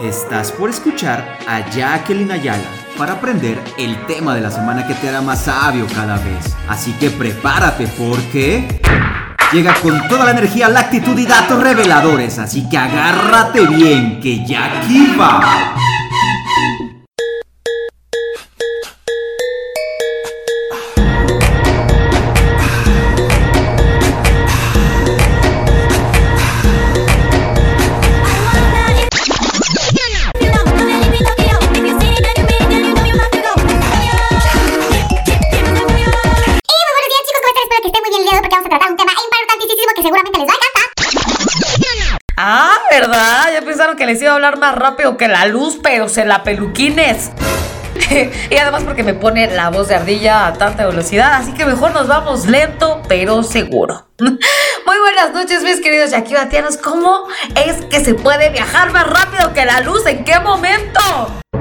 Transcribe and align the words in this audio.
Estás 0.00 0.52
por 0.52 0.70
escuchar 0.70 1.38
a 1.48 1.68
Jacqueline 1.70 2.30
Ayala 2.30 2.64
para 2.96 3.14
aprender 3.14 3.58
el 3.78 4.06
tema 4.06 4.34
de 4.34 4.40
la 4.40 4.50
semana 4.50 4.86
que 4.86 4.94
te 4.94 5.08
hará 5.08 5.20
más 5.20 5.44
sabio 5.44 5.86
cada 5.94 6.16
vez. 6.16 6.54
Así 6.68 6.92
que 6.92 7.10
prepárate 7.10 7.86
porque 7.88 8.80
llega 9.52 9.74
con 9.82 10.06
toda 10.08 10.24
la 10.24 10.32
energía, 10.32 10.68
la 10.68 10.80
actitud 10.80 11.18
y 11.18 11.26
datos 11.26 11.62
reveladores. 11.62 12.38
Así 12.38 12.68
que 12.68 12.78
agárrate 12.78 13.66
bien 13.66 14.20
que 14.20 14.44
ya 40.02 40.08
aquí 40.08 40.44
va. 40.44 40.52
que 43.96 44.06
les 44.06 44.20
iba 44.20 44.32
a 44.32 44.34
hablar 44.34 44.58
más 44.58 44.74
rápido 44.74 45.16
que 45.16 45.28
la 45.28 45.46
luz, 45.46 45.78
pero 45.82 46.08
se 46.08 46.24
la 46.24 46.42
peluquines. 46.42 47.30
y 48.50 48.56
además 48.56 48.82
porque 48.84 49.02
me 49.02 49.14
pone 49.14 49.46
la 49.48 49.70
voz 49.70 49.88
de 49.88 49.94
ardilla 49.94 50.46
a 50.46 50.52
tanta 50.52 50.86
velocidad, 50.86 51.34
así 51.34 51.52
que 51.52 51.64
mejor 51.64 51.92
nos 51.92 52.08
vamos 52.08 52.46
lento, 52.46 53.02
pero 53.08 53.42
seguro. 53.42 54.06
Muy 54.18 54.98
buenas 55.00 55.32
noches, 55.32 55.62
mis 55.62 55.80
queridos 55.80 56.10
yaquibatianos. 56.10 56.76
¿Cómo 56.76 57.24
es 57.54 57.84
que 57.86 58.04
se 58.04 58.14
puede 58.14 58.50
viajar 58.50 58.92
más 58.92 59.06
rápido 59.06 59.52
que 59.54 59.64
la 59.64 59.80
luz? 59.80 60.04
¿En 60.06 60.24
qué 60.24 60.38
momento? 60.40 61.00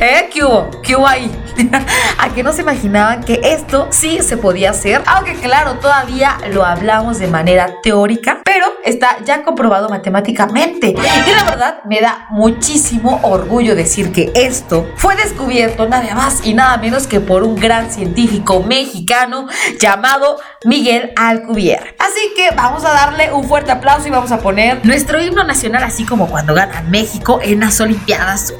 ¿Eh? 0.00 0.30
¿Qué 0.32 0.44
hubo? 0.44 0.70
¿Qué 0.82 0.96
hubo 0.96 1.06
ahí? 1.06 1.30
a 2.18 2.28
que 2.30 2.42
no 2.42 2.52
se 2.52 2.62
imaginaban 2.62 3.22
que 3.22 3.40
esto 3.42 3.88
sí 3.90 4.18
se 4.22 4.36
podía 4.36 4.70
hacer, 4.70 5.02
aunque 5.06 5.34
claro, 5.34 5.74
todavía 5.74 6.38
lo 6.50 6.64
hablamos 6.64 7.18
de 7.18 7.28
manera 7.28 7.74
teórica, 7.82 8.40
pero 8.44 8.66
está 8.84 9.18
ya 9.24 9.42
comprobado 9.42 9.88
matemáticamente. 9.88 10.88
Y 10.88 11.34
la 11.34 11.44
verdad 11.44 11.84
me 11.84 12.00
da 12.00 12.26
muchísimo 12.30 13.20
orgullo 13.22 13.74
decir 13.74 14.12
que 14.12 14.32
esto 14.34 14.90
fue 14.96 15.16
descubierto 15.16 15.88
nada 15.88 16.14
más 16.14 16.44
y 16.44 16.54
nada 16.54 16.76
menos 16.78 17.06
que 17.06 17.20
por 17.20 17.42
un 17.42 17.56
gran 17.56 17.90
científico 17.90 18.62
mexicano 18.62 19.46
llamado 19.80 20.38
Miguel 20.64 21.12
Alcubierre. 21.16 21.94
Así 21.98 22.32
que 22.36 22.54
vamos 22.54 22.84
a 22.84 22.92
darle 22.92 23.32
un 23.32 23.44
fuerte 23.44 23.72
aplauso 23.72 24.08
y 24.08 24.10
vamos 24.10 24.32
a 24.32 24.38
poner 24.38 24.84
nuestro 24.84 25.22
himno 25.22 25.44
nacional 25.44 25.82
así 25.84 26.04
como 26.04 26.28
cuando 26.28 26.54
gana 26.54 26.82
México 26.82 27.40
en 27.42 27.60
las 27.60 27.80
Olimpiadas. 27.80 28.54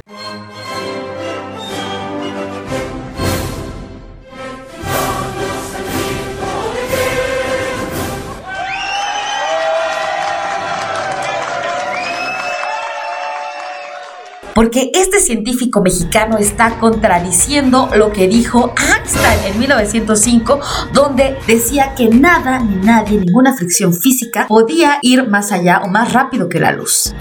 Porque 14.62 14.92
este 14.94 15.18
científico 15.18 15.82
mexicano 15.82 16.38
está 16.38 16.78
contradiciendo 16.78 17.90
lo 17.96 18.12
que 18.12 18.28
dijo 18.28 18.72
Einstein 18.78 19.52
en 19.52 19.58
1905, 19.58 20.60
donde 20.92 21.36
decía 21.48 21.96
que 21.96 22.08
nada 22.08 22.60
ni 22.60 22.76
nadie, 22.76 23.18
ninguna 23.18 23.56
fricción 23.56 23.92
física 23.92 24.46
podía 24.46 25.00
ir 25.02 25.26
más 25.26 25.50
allá 25.50 25.80
o 25.84 25.88
más 25.88 26.12
rápido 26.12 26.48
que 26.48 26.60
la 26.60 26.70
luz. 26.70 27.12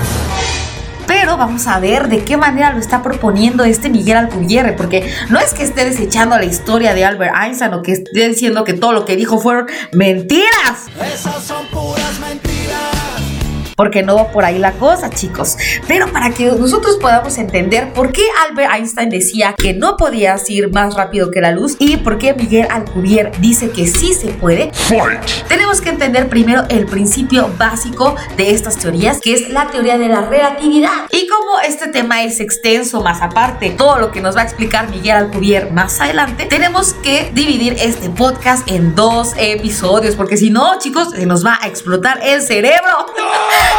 Pero 1.07 1.35
vamos 1.35 1.65
a 1.65 1.79
ver 1.79 2.09
de 2.09 2.23
qué 2.23 2.37
manera 2.37 2.71
lo 2.73 2.79
está 2.79 3.01
proponiendo 3.01 3.63
este 3.63 3.89
Miguel 3.89 4.17
Alcubierre, 4.17 4.73
porque 4.73 5.11
no 5.29 5.39
es 5.39 5.53
que 5.55 5.63
esté 5.63 5.83
desechando 5.83 6.37
la 6.37 6.45
historia 6.45 6.93
de 6.93 7.05
Albert 7.05 7.33
Einstein 7.35 7.73
o 7.73 7.81
que 7.81 7.93
esté 7.93 8.29
diciendo 8.29 8.63
que 8.63 8.73
todo 8.73 8.91
lo 8.91 9.03
que 9.03 9.15
dijo 9.15 9.39
fueron 9.39 9.65
mentiras. 9.93 10.89
Esas 11.11 11.43
son 11.43 11.65
porque 13.75 14.03
no 14.03 14.15
va 14.15 14.31
por 14.31 14.45
ahí 14.45 14.59
la 14.59 14.73
cosa, 14.73 15.09
chicos. 15.09 15.57
Pero 15.87 16.11
para 16.11 16.31
que 16.31 16.45
nosotros 16.45 16.97
podamos 16.97 17.37
entender 17.37 17.93
por 17.93 18.11
qué 18.11 18.23
Albert 18.47 18.73
Einstein 18.73 19.09
decía 19.09 19.55
que 19.57 19.73
no 19.73 19.97
podías 19.97 20.49
ir 20.49 20.71
más 20.71 20.95
rápido 20.95 21.31
que 21.31 21.41
la 21.41 21.51
luz 21.51 21.75
y 21.79 21.97
por 21.97 22.17
qué 22.17 22.33
Miguel 22.33 22.67
Alcubierre 22.69 23.31
dice 23.39 23.69
que 23.71 23.87
sí 23.87 24.13
se 24.13 24.29
puede, 24.29 24.71
tenemos 25.47 25.81
que 25.81 25.89
entender 25.89 26.29
primero 26.29 26.63
el 26.69 26.85
principio 26.85 27.49
básico 27.57 28.15
de 28.37 28.51
estas 28.51 28.77
teorías, 28.77 29.19
que 29.19 29.33
es 29.33 29.49
la 29.49 29.67
teoría 29.67 29.97
de 29.97 30.07
la 30.07 30.21
relatividad. 30.21 31.07
Y 31.11 31.27
como 31.27 31.59
este 31.59 31.87
tema 31.87 32.23
es 32.23 32.39
extenso, 32.39 33.01
más 33.01 33.21
aparte, 33.21 33.71
todo 33.71 33.99
lo 33.99 34.11
que 34.11 34.21
nos 34.21 34.35
va 34.35 34.41
a 34.41 34.43
explicar 34.43 34.89
Miguel 34.89 35.17
Alcubierre 35.17 35.71
más 35.71 35.99
adelante, 35.99 36.45
tenemos 36.45 36.93
que 36.95 37.31
dividir 37.33 37.75
este 37.79 38.09
podcast 38.09 38.69
en 38.69 38.95
dos 38.95 39.33
episodios, 39.37 40.15
porque 40.15 40.37
si 40.37 40.49
no, 40.49 40.79
chicos, 40.79 41.11
se 41.11 41.25
nos 41.25 41.45
va 41.45 41.59
a 41.61 41.67
explotar 41.67 42.19
el 42.23 42.41
cerebro. 42.41 43.05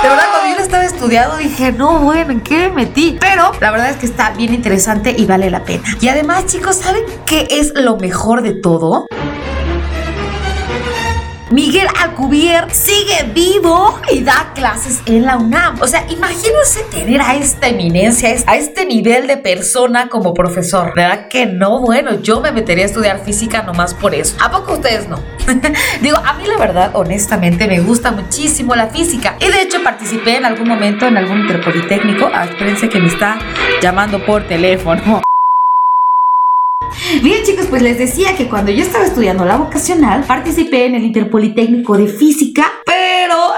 De 0.03 0.09
verdad, 0.09 0.25
cuando 0.33 0.57
yo 0.57 0.63
estaba 0.63 0.85
estudiando 0.85 1.37
dije, 1.37 1.73
no, 1.73 2.01
bueno, 2.01 2.33
¿en 2.33 2.41
qué 2.41 2.69
me 2.69 2.85
metí? 2.85 3.19
Pero 3.21 3.53
la 3.61 3.71
verdad 3.71 3.91
es 3.91 3.97
que 3.97 4.07
está 4.07 4.31
bien 4.31 4.53
interesante 4.53 5.15
y 5.17 5.27
vale 5.27 5.51
la 5.51 5.65
pena. 5.65 5.85
Y 6.01 6.09
además, 6.09 6.47
chicos, 6.47 6.77
¿saben 6.77 7.05
qué 7.25 7.47
es 7.51 7.73
lo 7.75 7.97
mejor 7.97 8.43
de 8.43 8.55
todo? 8.55 9.07
Miguel 11.53 11.87
Alcubierre 12.01 12.73
sigue 12.73 13.31
vivo 13.35 14.01
y 14.11 14.25
da 14.25 14.53
clases 14.55 15.03
en 15.05 15.27
la 15.27 15.37
UNAM. 15.37 15.83
O 15.83 15.87
sea, 15.87 16.07
imagínense 16.09 16.83
tener 16.91 17.21
a 17.21 17.35
esta 17.35 17.69
eminencia, 17.69 18.35
a 18.47 18.57
este 18.57 18.87
nivel 18.87 19.27
de 19.27 19.37
persona 19.37 20.09
como 20.09 20.33
profesor. 20.33 20.95
¿Verdad 20.97 21.29
que 21.29 21.45
no? 21.45 21.81
Bueno, 21.81 22.23
yo 22.23 22.41
me 22.41 22.53
metería 22.53 22.85
a 22.85 22.87
estudiar 22.87 23.23
física 23.23 23.63
nomás 23.63 23.93
por 23.93 24.15
eso. 24.15 24.35
¿A 24.43 24.51
poco 24.51 24.73
ustedes 24.73 25.07
no? 25.11 25.21
Digo, 26.01 26.17
a 26.17 26.33
mí 26.33 26.45
la 26.47 26.57
verdad, 26.57 26.93
honestamente, 26.95 27.67
me 27.67 27.81
gusta 27.81 28.13
muchísimo 28.13 28.75
la 28.75 28.87
física. 28.87 29.37
Y 29.39 29.51
de 29.51 29.61
hecho 29.61 29.83
participé 29.83 30.39
en 30.39 30.47
algún 30.47 30.67
momento 30.67 31.07
en 31.07 31.19
algún 31.19 31.41
interpolitécnico. 31.41 32.31
Ah, 32.33 32.47
espérense 32.47 32.89
que 32.89 32.99
me 32.99 33.09
está 33.09 33.39
llamando 33.83 34.25
por 34.25 34.47
teléfono. 34.49 35.21
Bien 37.23 37.43
chicos, 37.45 37.67
pues 37.69 37.83
les 37.83 37.99
decía 37.99 38.37
que 38.37 38.49
cuando 38.49 38.71
yo 38.71 38.83
estaba 38.83 39.05
estudiando 39.05 39.45
la 39.45 39.57
vocacional, 39.57 40.25
participé 40.25 40.87
en 40.87 40.95
el 40.95 41.05
Interpolitécnico 41.05 41.97
de 41.97 42.07
Física, 42.07 42.65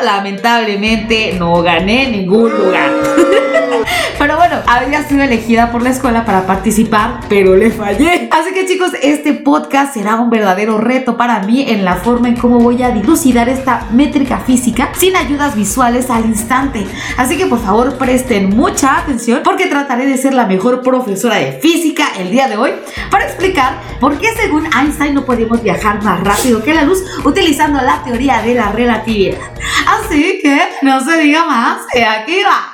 lamentablemente 0.03 1.35
no 1.39 1.63
gané 1.63 2.11
ningún 2.11 2.51
lugar. 2.51 2.91
Pero 4.19 4.37
bueno, 4.37 4.57
había 4.67 5.07
sido 5.07 5.23
elegida 5.23 5.71
por 5.71 5.83
la 5.83 5.91
escuela 5.91 6.25
para 6.25 6.47
participar, 6.47 7.21
pero 7.29 7.57
le 7.57 7.71
fallé. 7.71 8.29
Así 8.31 8.55
que 8.55 8.67
chicos, 8.67 8.93
este 9.03 9.35
podcast 9.35 9.95
será 9.95 10.17
un 10.17 10.31
verdadero 10.31 10.79
reto 10.79 11.17
para 11.17 11.41
mí 11.41 11.67
en 11.69 11.85
la 11.85 11.97
forma 11.97 12.29
en 12.29 12.37
cómo 12.37 12.59
voy 12.59 12.83
a 12.83 12.91
dilucidar 12.91 13.49
esta 13.49 13.87
métrica 13.93 14.39
física 14.39 14.91
sin 14.97 15.17
ayudas 15.17 15.57
visuales 15.57 16.11
al 16.11 16.25
instante. 16.25 16.87
Así 17.17 17.37
que 17.37 17.47
por 17.47 17.59
favor 17.59 17.99
presten 17.99 18.51
mucha 18.51 18.99
atención 18.99 19.41
porque 19.45 19.67
trataré 19.67 20.07
de 20.07 20.17
ser 20.17 20.33
la 20.33 20.47
mejor 20.47 20.83
profesora 20.83 21.37
de 21.37 21.53
física 21.53 22.07
el 22.19 22.31
día 22.31 22.49
de 22.49 22.57
hoy 22.57 22.71
para 23.11 23.25
explicar 23.25 23.81
por 24.01 24.19
qué 24.19 24.29
según 24.37 24.67
Einstein 24.67 25.15
no 25.15 25.25
podemos 25.25 25.63
viajar 25.63 26.03
más 26.03 26.23
rápido 26.23 26.63
que 26.63 26.73
la 26.73 26.85
luz 26.85 27.03
utilizando 27.25 27.81
la 27.83 28.03
teoría 28.05 28.41
de 28.43 28.55
la 28.55 28.73
relatividad. 28.73 29.39
Así 29.87 30.41
que 30.43 30.69
no 30.83 31.01
se 31.05 31.19
diga 31.19 31.45
más, 31.45 31.83
y 31.95 32.01
aquí 32.01 32.43
va. 32.43 32.74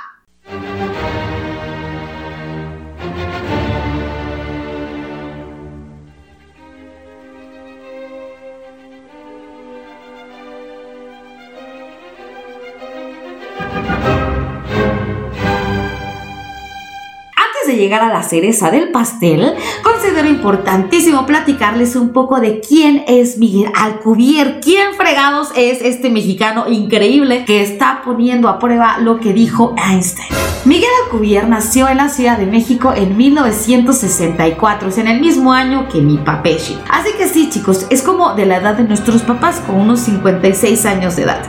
Llegar 17.80 18.02
a 18.02 18.08
la 18.08 18.22
cereza 18.22 18.70
del 18.70 18.90
pastel, 18.90 19.54
considero 19.82 20.28
importantísimo 20.28 21.26
platicarles 21.26 21.96
un 21.96 22.10
poco 22.10 22.40
de 22.40 22.60
quién 22.60 23.04
es 23.08 23.38
Miguel 23.38 23.72
Alcubierre, 23.74 24.60
quién 24.60 24.94
fregados 24.94 25.48
es 25.56 25.82
este 25.82 26.10
mexicano 26.10 26.68
increíble 26.68 27.44
que 27.44 27.62
está 27.62 28.02
poniendo 28.04 28.48
a 28.48 28.58
prueba 28.58 28.98
lo 28.98 29.18
que 29.18 29.32
dijo 29.32 29.74
Einstein. 29.76 30.28
Miguel 30.66 30.90
Alcubierre 31.04 31.48
nació 31.48 31.88
en 31.88 31.96
la 31.96 32.10
Ciudad 32.10 32.36
de 32.36 32.46
México 32.46 32.92
en 32.94 33.16
1964, 33.16 34.90
es 34.90 34.98
en 34.98 35.08
el 35.08 35.20
mismo 35.20 35.52
año 35.52 35.88
que 35.88 36.02
mi 36.02 36.18
papeshi. 36.18 36.78
Así 36.90 37.12
que 37.16 37.28
sí, 37.28 37.48
chicos, 37.48 37.86
es 37.88 38.02
como 38.02 38.34
de 38.34 38.44
la 38.44 38.58
edad 38.58 38.74
de 38.74 38.84
nuestros 38.84 39.22
papás, 39.22 39.60
con 39.66 39.76
unos 39.76 40.00
56 40.00 40.84
años 40.84 41.16
de 41.16 41.22
edad. 41.22 41.42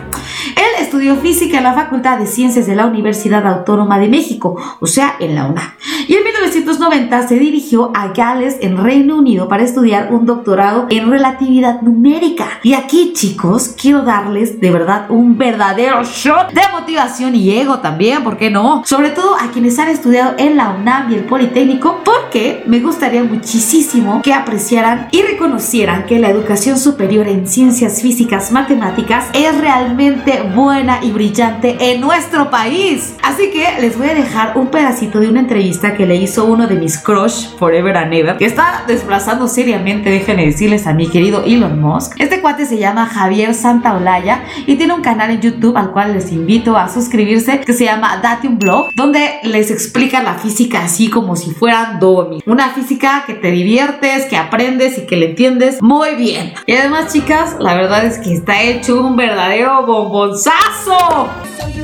Él 0.56 0.84
estudió 0.84 1.16
física 1.18 1.58
en 1.58 1.64
la 1.64 1.74
Facultad 1.74 2.20
de 2.20 2.26
Ciencias 2.26 2.68
de 2.68 2.76
la 2.76 2.86
Universidad 2.86 3.46
Autónoma 3.46 4.00
de 4.00 4.08
México, 4.08 4.56
o 4.80 4.88
sea, 4.88 5.16
en 5.20 5.36
la 5.36 5.46
UNAM. 5.46 5.74
Y 6.12 6.16
en 6.16 6.26
1990 6.26 7.26
se 7.30 7.40
dirigió 7.40 7.90
a 7.96 8.10
Gales 8.10 8.58
en 8.60 8.76
Reino 8.76 9.16
Unido 9.16 9.48
para 9.48 9.64
estudiar 9.64 10.14
un 10.14 10.26
doctorado 10.26 10.88
en 10.90 11.10
relatividad 11.10 11.82
numérica. 11.84 12.60
Y 12.64 12.74
aquí 12.74 13.14
chicos, 13.14 13.74
quiero 13.82 14.02
darles 14.02 14.60
de 14.60 14.72
verdad 14.72 15.06
un 15.08 15.38
verdadero 15.38 16.04
shot 16.04 16.52
de 16.52 16.64
motivación 16.74 17.34
y 17.34 17.52
ego 17.52 17.80
también, 17.80 18.26
¿por 18.26 18.36
qué 18.36 18.50
no? 18.50 18.84
Sobre 18.86 19.12
todo 19.12 19.38
a 19.38 19.52
quienes 19.54 19.80
han 19.80 19.88
estudiado 19.88 20.34
en 20.38 20.58
la 20.58 20.72
UNAM 20.72 21.14
y 21.14 21.16
el 21.16 21.24
Politécnico, 21.24 22.02
porque 22.04 22.62
me 22.68 22.82
gustaría 22.82 23.24
muchísimo 23.24 24.22
que 24.22 24.34
apreciaran 24.34 25.08
y 25.14 25.22
reconocieran 25.22 26.06
que 26.08 26.20
la 26.20 26.30
educación 26.30 26.78
superior 26.78 27.30
en 27.30 27.48
ciencias 27.48 28.02
físicas 28.02 28.52
matemáticas 28.52 29.30
es 29.32 29.58
realmente 29.58 30.42
buena 30.54 31.00
y 31.02 31.12
brillante 31.12 31.78
en 31.80 32.02
nuestro 32.02 32.50
país. 32.50 33.16
Así 33.24 33.50
que 33.52 33.80
les 33.80 33.98
voy 33.98 34.10
a 34.10 34.14
dejar 34.14 34.58
un 34.58 34.68
pedacito 34.68 35.22
de 35.22 35.30
una 35.30 35.40
entrevista 35.40 35.94
que 35.94 36.01
le 36.06 36.16
hizo 36.16 36.46
uno 36.46 36.68
de 36.68 36.76
mis 36.76 36.98
crush 36.98 37.48
forever 37.58 37.98
and 37.98 38.14
ever, 38.14 38.38
que 38.38 38.46
está 38.46 38.84
desplazando 38.88 39.48
seriamente, 39.48 40.10
déjenme 40.10 40.46
decirles 40.46 40.88
a 40.88 40.94
mi 40.94 41.08
querido 41.08 41.44
Elon 41.46 41.80
Musk. 41.80 42.20
Este 42.20 42.42
cuate 42.42 42.66
se 42.66 42.78
llama 42.78 43.06
Javier 43.06 43.54
Santaolalla 43.54 44.44
y 44.66 44.76
tiene 44.76 44.94
un 44.94 45.02
canal 45.02 45.32
en 45.32 45.42
YouTube 45.42 45.78
al 45.78 45.92
cual 45.92 46.14
les 46.14 46.32
invito 46.32 46.78
a 46.78 46.90
suscribirse 46.90 47.60
que 47.60 47.74
se 47.74 47.86
llama 47.86 48.20
Date 48.22 48.48
un 48.48 48.60
Blog, 48.60 48.90
donde 48.96 49.40
les 49.44 49.72
explica 49.72 50.22
la 50.22 50.36
física 50.36 50.84
así 50.84 51.10
como 51.10 51.36
si 51.36 51.52
fueran 51.52 52.00
domi. 52.00 52.42
Una 52.46 52.70
física 52.70 53.24
que 53.26 53.34
te 53.34 53.52
diviertes, 53.52 54.26
que 54.26 54.38
aprendes 54.38 54.98
y 54.98 55.06
que 55.06 55.18
le 55.18 55.32
entiendes 55.32 55.82
muy 55.82 56.16
bien. 56.16 56.54
Y 56.66 56.74
además, 56.74 57.12
chicas, 57.14 57.56
la 57.60 57.76
verdad 57.76 58.06
es 58.06 58.18
que 58.18 58.34
está 58.34 58.62
hecho 58.62 59.02
un 59.02 59.16
verdadero 59.16 59.86
bombonzazo. 59.86 61.28
Así 61.62 61.82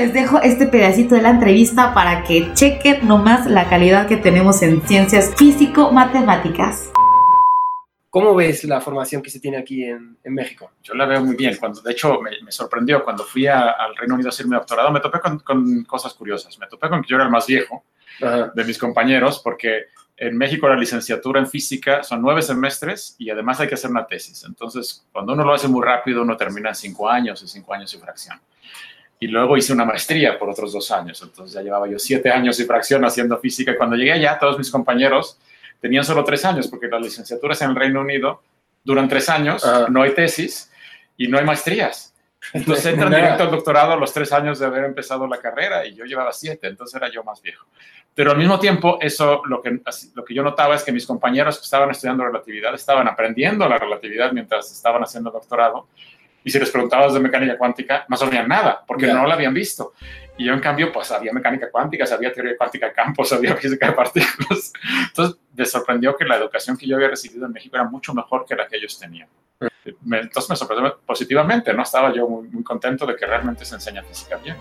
les 0.00 0.14
dejo 0.14 0.40
este 0.40 0.66
pedacito 0.66 1.14
de 1.14 1.20
la 1.20 1.28
entrevista 1.28 1.92
para 1.92 2.24
que 2.24 2.54
chequen 2.54 3.06
nomás 3.06 3.44
la 3.44 3.68
calidad 3.68 4.08
que 4.08 4.16
tenemos 4.16 4.62
en 4.62 4.80
ciencias 4.88 5.34
físico-matemáticas. 5.36 6.90
¿Cómo 8.08 8.34
ves 8.34 8.64
la 8.64 8.80
formación 8.80 9.20
que 9.20 9.28
se 9.28 9.40
tiene 9.40 9.58
aquí 9.58 9.84
en, 9.84 10.16
México? 10.24 10.70
Yo 10.82 10.94
la 10.94 11.04
veo 11.04 11.22
muy 11.22 11.36
bien. 11.36 11.54
Cuando, 11.60 11.82
de 11.82 11.92
hecho, 11.92 12.18
me, 12.22 12.50
sorprendió 12.50 13.04
cuando 13.04 13.24
fui 13.24 13.46
al 13.46 13.94
Reino 13.94 14.14
Unido 14.14 14.28
a 14.28 14.30
hacer 14.30 14.46
mi 14.46 14.54
doctorado, 14.54 14.90
me 14.90 15.00
topé 15.00 15.20
con, 15.20 15.84
cosas 15.84 16.14
curiosas. 16.14 16.58
Me 16.58 16.66
topé 16.66 16.88
con 16.88 17.02
que 17.02 17.08
yo 17.08 17.16
era 17.16 17.26
el 17.26 17.30
más 17.30 17.46
viejo 17.46 17.84
de 18.54 18.64
mis 18.64 18.78
compañeros 18.78 19.42
porque 19.44 19.84
en 20.16 20.34
México 20.34 20.66
la 20.66 20.76
licenciatura 20.76 21.40
en 21.40 21.46
física 21.46 22.02
son 22.02 22.22
nueve 22.22 22.40
semestres 22.40 23.16
y 23.18 23.28
además 23.28 23.60
hay 23.60 23.68
que 23.68 23.74
hacer 23.74 23.90
una 23.90 24.06
tesis. 24.06 24.44
Entonces, 24.44 25.06
cuando 25.12 25.34
uno 25.34 25.44
lo 25.44 25.52
hace 25.52 25.68
muy 25.68 25.84
rápido, 25.84 26.22
uno 26.22 26.38
termina 26.38 26.70
en 26.70 26.74
cinco 26.74 27.06
años, 27.06 27.42
en 27.42 27.48
cinco 27.48 27.74
años 27.74 27.92
y 27.92 27.98
fracción. 27.98 28.40
Y 29.20 29.28
luego 29.28 29.56
hice 29.56 29.72
una 29.72 29.84
maestría 29.84 30.38
por 30.38 30.48
otros 30.48 30.72
dos 30.72 30.90
años. 30.90 31.22
Entonces 31.22 31.54
ya 31.54 31.62
llevaba 31.62 31.86
yo 31.86 31.98
siete 31.98 32.30
años 32.30 32.58
y 32.58 32.64
fracción 32.64 33.04
haciendo 33.04 33.38
física. 33.38 33.76
Cuando 33.76 33.94
llegué 33.94 34.12
allá, 34.12 34.38
todos 34.38 34.58
mis 34.58 34.70
compañeros 34.70 35.38
tenían 35.80 36.04
solo 36.04 36.24
tres 36.24 36.44
años, 36.44 36.66
porque 36.68 36.88
las 36.88 37.02
licenciaturas 37.02 37.60
en 37.62 37.70
el 37.70 37.76
Reino 37.76 38.00
Unido 38.00 38.42
duran 38.82 39.08
tres 39.08 39.28
años, 39.28 39.64
no 39.90 40.02
hay 40.02 40.14
tesis 40.14 40.70
y 41.16 41.28
no 41.28 41.38
hay 41.38 41.44
maestrías. 41.44 42.14
Entonces 42.52 42.86
entran 42.94 43.10
directo 43.10 43.42
al 43.42 43.50
doctorado 43.50 43.92
a 43.92 43.96
los 43.96 44.12
tres 44.12 44.32
años 44.32 44.58
de 44.58 44.66
haber 44.66 44.84
empezado 44.84 45.26
la 45.26 45.38
carrera 45.38 45.86
y 45.86 45.94
yo 45.94 46.04
llevaba 46.04 46.32
siete, 46.32 46.66
entonces 46.68 46.94
era 46.96 47.10
yo 47.10 47.22
más 47.22 47.40
viejo. 47.42 47.66
Pero 48.14 48.32
al 48.32 48.38
mismo 48.38 48.58
tiempo, 48.58 48.98
eso 49.00 49.42
lo 49.46 49.62
que, 49.62 49.80
lo 50.14 50.24
que 50.24 50.34
yo 50.34 50.42
notaba 50.42 50.74
es 50.74 50.82
que 50.82 50.92
mis 50.92 51.06
compañeros 51.06 51.58
que 51.58 51.64
estaban 51.64 51.90
estudiando 51.90 52.24
relatividad 52.24 52.74
estaban 52.74 53.06
aprendiendo 53.08 53.68
la 53.68 53.78
relatividad 53.78 54.32
mientras 54.32 54.70
estaban 54.72 55.02
haciendo 55.02 55.30
doctorado. 55.30 55.86
Y 56.44 56.50
si 56.50 56.58
les 56.58 56.70
preguntabas 56.70 57.14
de 57.14 57.20
mecánica 57.20 57.56
cuántica, 57.58 58.04
no 58.08 58.16
sabían 58.16 58.48
nada, 58.48 58.82
porque 58.86 59.06
no 59.06 59.26
la 59.26 59.34
habían 59.34 59.54
visto. 59.54 59.92
Y 60.38 60.46
yo, 60.46 60.54
en 60.54 60.60
cambio, 60.60 60.90
pues 60.90 61.10
había 61.10 61.32
mecánica 61.32 61.70
cuántica, 61.70 62.06
sabía 62.06 62.32
teoría 62.32 62.56
cuántica 62.56 62.86
de 62.86 62.92
campos, 62.92 63.28
sabía 63.30 63.56
física 63.56 63.88
de 63.88 63.92
partículas. 63.92 64.72
Entonces, 65.08 65.38
me 65.54 65.66
sorprendió 65.66 66.16
que 66.16 66.24
la 66.24 66.36
educación 66.36 66.76
que 66.76 66.86
yo 66.86 66.96
había 66.96 67.08
recibido 67.08 67.46
en 67.46 67.52
México 67.52 67.76
era 67.76 67.84
mucho 67.84 68.14
mejor 68.14 68.46
que 68.46 68.54
la 68.56 68.66
que 68.66 68.76
ellos 68.76 68.98
tenían 68.98 69.28
entonces 69.84 70.50
me 70.50 70.56
sorprendió 70.56 70.98
positivamente, 71.06 71.72
¿no? 71.72 71.82
Estaba 71.82 72.12
yo 72.14 72.28
muy, 72.28 72.48
muy, 72.48 72.62
contento 72.62 73.06
de 73.06 73.16
que 73.16 73.24
realmente 73.24 73.64
se 73.64 73.74
enseña 73.74 74.02
física 74.02 74.36
bien. 74.36 74.56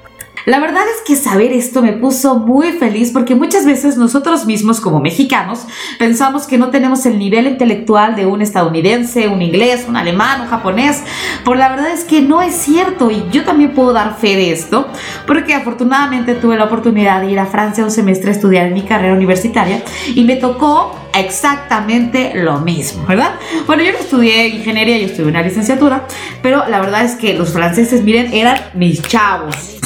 La 0.46 0.60
verdad 0.60 0.84
es 0.88 1.02
que 1.06 1.16
saber 1.16 1.52
esto 1.52 1.82
me 1.82 1.94
puso 1.94 2.36
muy 2.36 2.72
feliz 2.74 3.12
porque 3.12 3.36
muchas 3.36 3.66
veces 3.66 3.98
nosotros 3.98 4.46
mismos 4.46 4.80
como 4.80 5.00
mexicanos 5.02 5.66
pensamos 5.98 6.48
que 6.48 6.58
no 6.58 6.70
tenemos 6.70 7.06
el 7.06 7.20
nivel 7.20 7.48
intelectual 7.48 8.16
de 8.16 8.26
un 8.26 8.42
estadounidense, 8.42 9.28
un 9.28 9.42
inglés, 9.42 9.86
un 9.88 9.98
alemán, 9.98 10.42
un 10.42 10.48
japonés, 10.48 11.04
pero 11.44 11.56
la 11.56 11.70
verdad 11.70 11.92
es 11.92 12.06
que 12.06 12.22
no 12.22 12.42
es 12.42 12.56
cierto 12.56 13.12
y 13.12 13.26
yo 13.32 13.44
también 13.44 13.74
puedo 13.74 13.92
dar 13.92 14.18
fe 14.18 14.36
de 14.36 14.52
esto 14.52 14.88
porque 15.28 15.54
afortunadamente 15.54 16.36
tuve 16.36 16.58
la 16.58 16.66
oportunidad 16.66 17.22
de 17.22 17.32
ir 17.32 17.40
a 17.40 17.46
Francia 17.46 17.84
un 17.84 17.92
semestre 17.92 18.30
a 18.30 18.34
estudiar 18.34 18.68
en 18.68 18.74
mi 18.74 18.84
carrera 18.84 19.14
universitaria 19.14 19.84
y 20.16 20.24
me 20.24 20.38
tocó 20.38 20.96
exactamente 21.14 22.34
lo 22.36 22.60
mismo, 22.60 23.06
¿verdad? 23.06 23.36
Bueno, 23.66 23.84
yo 23.84 23.92
no 23.92 24.00
estudié 24.00 24.48
ingeniería, 24.48 24.98
yo 24.98 25.06
estudié 25.10 25.30
una 25.30 25.42
licenciatura, 25.42 26.06
pero 26.42 26.68
la 26.68 26.80
verdad 26.80 27.04
es 27.04 27.16
que 27.16 27.34
los 27.34 27.52
franceses, 27.52 28.04
miren, 28.04 28.34
eran 28.34 28.58
mis 28.74 29.02
chavos. 29.02 29.78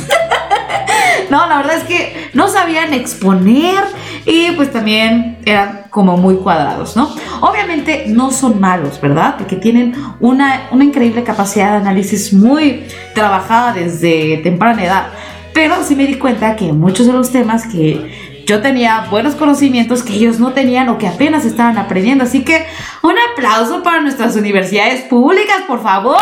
no, 1.30 1.48
la 1.48 1.58
verdad 1.58 1.78
es 1.78 1.84
que 1.84 2.30
no 2.34 2.48
sabían 2.48 2.94
exponer 2.94 3.84
y 4.26 4.52
pues 4.52 4.72
también 4.72 5.38
eran 5.46 5.84
como 5.90 6.18
muy 6.18 6.36
cuadrados, 6.36 6.96
¿no? 6.96 7.14
Obviamente 7.42 8.06
no 8.08 8.32
son 8.32 8.60
malos, 8.60 9.00
¿verdad? 9.02 9.36
Porque 9.38 9.58
tienen 9.58 9.94
una, 10.20 10.68
una 10.72 10.84
increíble 10.84 11.24
capacidad 11.24 11.72
de 11.72 11.78
análisis 11.78 12.34
muy 12.34 12.86
trabajada 13.14 13.74
desde 13.74 14.38
temprana 14.38 14.84
edad. 14.84 15.08
Pero 15.54 15.84
sí 15.84 15.96
me 15.96 16.08
di 16.08 16.16
cuenta 16.16 16.56
que 16.56 16.74
muchos 16.74 17.06
de 17.06 17.14
los 17.14 17.32
temas 17.32 17.68
que 17.68 18.23
yo 18.46 18.62
tenía 18.62 19.08
buenos 19.10 19.36
conocimientos 19.36 20.04
que 20.04 20.14
ellos 20.14 20.40
no 20.40 20.52
tenían 20.54 20.90
o 20.90 20.98
que 20.98 21.08
apenas 21.08 21.46
estaban 21.46 21.78
aprendiendo. 21.78 22.24
Así 22.24 22.44
que 22.44 22.66
un 23.02 23.16
aplauso 23.32 23.84
para 23.84 24.02
nuestras 24.02 24.36
universidades 24.36 25.02
públicas, 25.04 25.64
por 25.68 25.82
favor. 25.82 26.22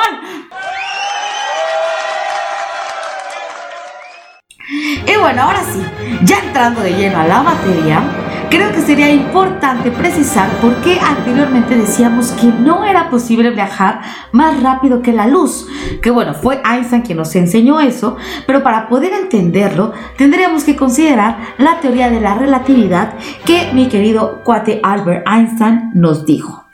Y 5.07 5.17
bueno, 5.19 5.41
ahora 5.41 5.63
sí, 5.63 5.81
ya 6.23 6.39
entrando 6.39 6.81
de 6.81 6.91
lleno 6.91 7.19
a 7.19 7.27
la 7.27 7.43
materia, 7.43 8.03
Creo 8.49 8.71
que 8.71 8.81
sería 8.81 9.09
importante 9.11 9.91
precisar 9.91 10.49
por 10.59 10.75
qué 10.81 10.97
anteriormente 10.99 11.75
decíamos 11.75 12.31
que 12.31 12.47
no 12.47 12.83
era 12.83 13.09
posible 13.09 13.49
viajar 13.51 14.01
más 14.31 14.61
rápido 14.61 15.01
que 15.01 15.13
la 15.13 15.27
luz. 15.27 15.67
Que 16.01 16.11
bueno, 16.11 16.33
fue 16.33 16.61
Einstein 16.65 17.01
quien 17.01 17.17
nos 17.17 17.35
enseñó 17.35 17.79
eso, 17.79 18.17
pero 18.45 18.63
para 18.63 18.87
poder 18.89 19.13
entenderlo 19.13 19.93
tendríamos 20.17 20.63
que 20.63 20.75
considerar 20.75 21.37
la 21.57 21.79
teoría 21.79 22.09
de 22.09 22.19
la 22.19 22.35
relatividad 22.35 23.13
que 23.45 23.69
mi 23.73 23.87
querido 23.87 24.41
cuate 24.43 24.79
Albert 24.83 25.25
Einstein 25.27 25.91
nos 25.93 26.25
dijo. 26.25 26.65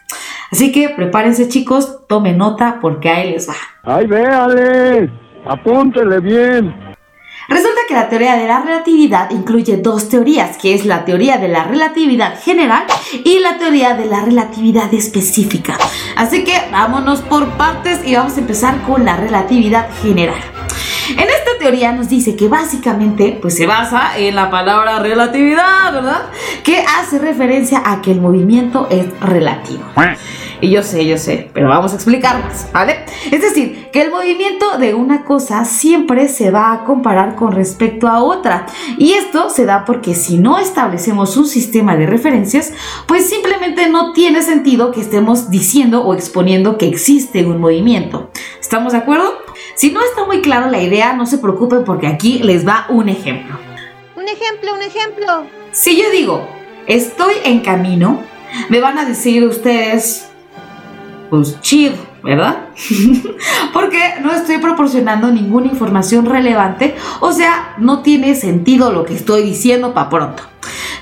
Así 0.52 0.72
que 0.72 0.90
prepárense 0.90 1.50
chicos, 1.50 2.08
tomen 2.08 2.38
nota 2.38 2.80
porque 2.82 3.10
ahí 3.10 3.32
les 3.32 3.50
va. 3.50 3.56
¡Ay, 3.84 4.08
véale! 4.08 5.12
Apúntele 5.46 6.20
bien. 6.20 6.74
Resulta 7.50 7.77
que 7.88 7.94
la 7.94 8.10
teoría 8.10 8.36
de 8.36 8.48
la 8.48 8.62
relatividad 8.62 9.32
incluye 9.32 9.78
dos 9.78 10.10
teorías, 10.10 10.58
que 10.58 10.76
es 10.76 10.86
la 10.86 11.06
teoría 11.06 11.38
de 11.38 11.48
la 11.48 11.64
relatividad 11.64 12.40
general 12.42 12.84
y 13.24 13.40
la 13.40 13.58
teoría 13.58 13.96
de 13.96 14.06
la 14.06 14.22
relatividad 14.22 14.94
específica. 14.94 15.78
Así 16.16 16.44
que 16.44 16.54
vámonos 16.72 17.22
por 17.22 17.48
partes 17.52 18.02
y 18.06 18.16
vamos 18.16 18.36
a 18.36 18.40
empezar 18.40 18.82
con 18.84 19.06
la 19.06 19.16
relatividad 19.16 19.88
general. 20.02 20.42
En 21.12 21.20
esta 21.20 21.58
teoría 21.60 21.94
nos 21.94 22.10
dice 22.10 22.36
que 22.36 22.50
básicamente 22.50 23.38
pues 23.42 23.56
se 23.56 23.66
basa 23.66 24.18
en 24.18 24.36
la 24.36 24.50
palabra 24.50 25.00
relatividad, 25.00 25.94
¿verdad? 25.94 26.24
Que 26.66 26.84
hace 27.00 27.20
referencia 27.20 27.82
a 27.86 28.02
que 28.02 28.12
el 28.12 28.20
movimiento 28.20 28.88
es 28.92 29.08
relativo. 29.22 29.86
Y 30.60 30.72
yo 30.72 30.82
sé, 30.82 31.06
yo 31.06 31.18
sé, 31.18 31.52
pero 31.54 31.70
vamos 31.70 31.92
a 31.92 31.96
explicar 31.96 32.44
más, 32.44 32.68
¿vale? 32.74 33.06
Es 33.32 33.42
decir, 33.42 33.90
que 33.92 34.02
el 34.02 34.10
movimiento 34.10 34.80
de 34.80 34.96
una 34.96 35.24
cosa 35.24 35.66
siempre 35.66 36.28
se 36.28 36.50
va 36.50 36.74
a 36.74 36.84
comparar 36.84 37.36
con 37.36 37.52
respecto 37.52 38.08
a 38.08 38.24
otra. 38.24 38.66
Y 38.98 39.14
esto 39.14 39.52
se 39.52 39.66
da 39.66 39.86
porque 39.86 40.16
si 40.16 40.40
no 40.40 40.58
establecemos 40.58 41.38
un 41.38 41.46
sistema 41.46 41.96
de 41.96 42.08
referencias, 42.08 42.74
pues 43.08 43.30
simplemente 43.30 43.88
no 43.90 44.14
tiene 44.14 44.42
sentido 44.42 44.92
que 44.92 45.02
estemos 45.02 45.52
diciendo 45.52 46.04
o 46.04 46.16
exponiendo 46.16 46.80
que 46.80 46.88
existe 46.88 47.46
un 47.46 47.62
movimiento. 47.62 48.32
¿Estamos 48.60 48.94
de 48.94 49.00
acuerdo? 49.00 49.32
Si 49.76 49.92
no 49.92 50.02
está 50.04 50.26
muy 50.26 50.42
claro 50.42 50.72
la 50.72 50.82
idea, 50.82 51.14
no 51.14 51.28
se 51.28 51.38
preocupen 51.38 51.84
porque 51.84 52.08
aquí 52.08 52.40
les 52.40 52.68
va 52.68 52.88
un 52.90 53.10
ejemplo. 53.10 53.58
Un 54.16 54.28
ejemplo, 54.28 54.74
un 54.74 54.82
ejemplo. 54.82 55.44
Si 55.72 56.02
yo 56.02 56.10
digo, 56.10 56.48
estoy 56.88 57.36
en 57.44 57.60
camino, 57.60 58.24
me 58.70 58.80
van 58.80 58.98
a 58.98 59.06
decir 59.06 59.46
ustedes, 59.46 60.27
pues 61.30 61.60
chido, 61.62 61.96
¿verdad? 62.24 62.70
Porque 63.74 64.00
no 64.22 64.32
estoy 64.32 64.58
proporcionando 64.58 65.32
ninguna 65.32 65.68
información 65.68 66.26
relevante, 66.26 66.96
o 67.20 67.32
sea, 67.32 67.76
no 67.78 68.02
tiene 68.02 68.36
sentido 68.36 68.92
lo 68.92 69.06
que 69.06 69.16
estoy 69.16 69.44
diciendo 69.44 69.94
para 69.94 70.10
pronto. 70.10 70.44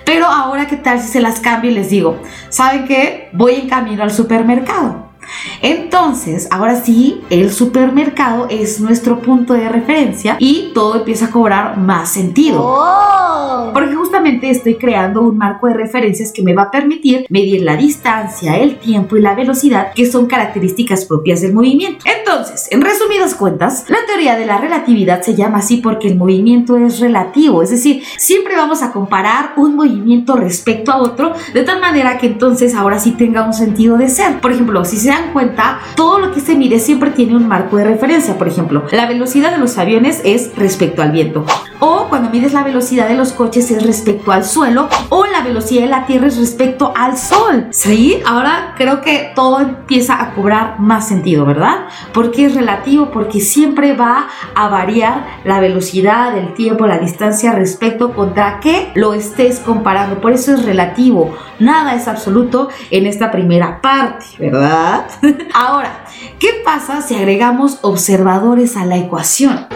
Pero 0.06 0.28
ahora, 0.28 0.68
¿qué 0.68 0.78
tal 0.78 1.02
si 1.02 1.08
se 1.08 1.22
las 1.22 1.40
cambio 1.40 1.72
y 1.72 1.74
les 1.74 1.90
digo, 1.90 2.20
¿saben 2.50 2.86
qué? 2.86 3.30
Voy 3.34 3.56
en 3.56 3.70
camino 3.70 4.04
al 4.04 4.12
supermercado. 4.12 5.05
Entonces, 5.62 6.48
ahora 6.52 6.76
sí, 6.76 7.22
el 7.30 7.52
supermercado 7.52 8.48
es 8.50 8.80
nuestro 8.80 9.20
punto 9.20 9.54
de 9.54 9.70
referencia 9.70 10.38
y 10.40 10.72
todo 10.74 10.96
empieza 10.96 11.26
a 11.26 11.32
cobrar 11.32 11.78
más 11.78 12.10
sentido. 12.10 12.62
Oh. 12.64 13.72
Porque 13.74 13.96
justamente 13.96 14.50
estoy 14.50 14.76
creando 14.76 15.22
un 15.22 15.38
marco 15.38 15.68
de 15.68 15.74
referencias 15.74 16.32
que 16.32 16.44
me 16.44 16.54
va 16.54 16.64
a 16.64 16.72
permitir 16.72 17.26
medir 17.30 17.62
la 17.64 17.76
distancia, 17.76 18.58
el 18.58 18.78
tiempo 18.78 19.18
y 19.18 19.22
la 19.22 19.36
velocidad, 19.36 19.94
que 19.94 20.10
son 20.10 20.26
características 20.28 21.06
propias 21.06 21.42
del 21.42 21.54
movimiento. 21.54 22.06
Entonces, 22.06 22.68
en 22.72 22.82
resumidas 22.82 23.36
cuentas, 23.36 23.86
la 23.90 23.98
teoría 24.08 24.36
de 24.36 24.46
la 24.46 24.58
relatividad 24.58 25.22
se 25.22 25.36
llama 25.36 25.60
así 25.60 25.78
porque 25.78 26.08
el 26.08 26.16
movimiento 26.16 26.78
es 26.78 27.00
relativo, 27.00 27.62
es 27.62 27.70
decir, 27.70 28.04
siempre 28.18 28.56
vamos 28.56 28.82
a 28.82 28.92
comparar 28.92 29.54
un 29.58 29.76
movimiento 29.76 30.36
respecto 30.36 30.92
a 30.92 30.98
otro, 30.98 31.34
de 31.54 31.64
tal 31.64 31.80
manera 31.80 32.18
que 32.18 32.28
entonces 32.28 32.76
ahora 32.76 33.00
sí 33.00 33.12
tenga 33.12 33.46
un 33.46 33.54
sentido 33.54 33.98
de 33.98 34.10
ser. 34.10 34.42
Por 34.42 34.52
ejemplo, 34.52 34.86
si 34.86 34.98
se 34.98 35.12
dan 35.16 35.34
cuenta, 35.34 35.80
todo 35.96 36.20
lo 36.20 36.32
que 36.32 36.42
se 36.42 36.56
mide 36.56 36.80
siempre 36.80 37.12
tiene 37.12 37.36
un 37.36 37.48
marco 37.48 37.78
de 37.78 37.86
referencia. 37.86 38.38
Por 38.38 38.48
ejemplo, 38.48 38.84
la 38.92 39.08
velocidad 39.08 39.52
de 39.52 39.58
los 39.58 39.78
aviones 39.78 40.22
es 40.24 40.52
respecto 40.56 41.02
al 41.02 41.12
viento. 41.12 41.46
O 41.88 42.08
cuando 42.10 42.32
mides 42.32 42.52
la 42.52 42.64
velocidad 42.64 43.08
de 43.08 43.14
los 43.14 43.32
coches 43.32 43.70
es 43.70 43.86
respecto 43.86 44.32
al 44.32 44.44
suelo. 44.44 44.90
O 45.10 45.28
la 45.28 45.42
velocidad 45.42 45.84
de 45.84 45.90
la 45.90 46.08
Tierra 46.08 46.26
es 46.26 46.38
respecto 46.40 46.92
al 46.98 47.16
Sol. 47.16 47.68
¿Sí? 47.70 48.20
Ahora 48.26 48.74
creo 48.76 49.02
que 49.02 49.32
todo 49.36 49.60
empieza 49.60 50.20
a 50.20 50.34
cobrar 50.34 50.80
más 50.80 51.08
sentido, 51.08 51.46
¿verdad? 51.46 51.86
Porque 52.12 52.48
es 52.48 52.56
relativo, 52.56 53.12
porque 53.12 53.40
siempre 53.40 53.94
va 53.94 54.28
a 54.56 54.68
variar 54.68 55.28
la 55.44 55.60
velocidad, 55.60 56.36
el 56.36 56.56
tiempo, 56.56 56.88
la 56.88 56.98
distancia 56.98 57.52
respecto 57.52 58.16
contra 58.16 58.60
qué 58.62 58.90
lo 58.96 59.14
estés 59.14 59.60
comparando. 59.60 60.20
Por 60.22 60.32
eso 60.32 60.56
es 60.56 60.66
relativo. 60.66 61.38
Nada 61.60 61.94
es 61.94 62.08
absoluto 62.08 62.70
en 62.90 63.06
esta 63.06 63.30
primera 63.30 63.80
parte, 63.82 64.26
¿verdad? 64.40 65.06
Ahora, 65.54 66.06
¿qué 66.40 66.50
pasa 66.66 67.04
si 67.04 67.14
agregamos 67.14 67.78
observadores 67.84 68.76
a 68.76 68.86
la 68.86 68.98
ecuación? 68.98 69.68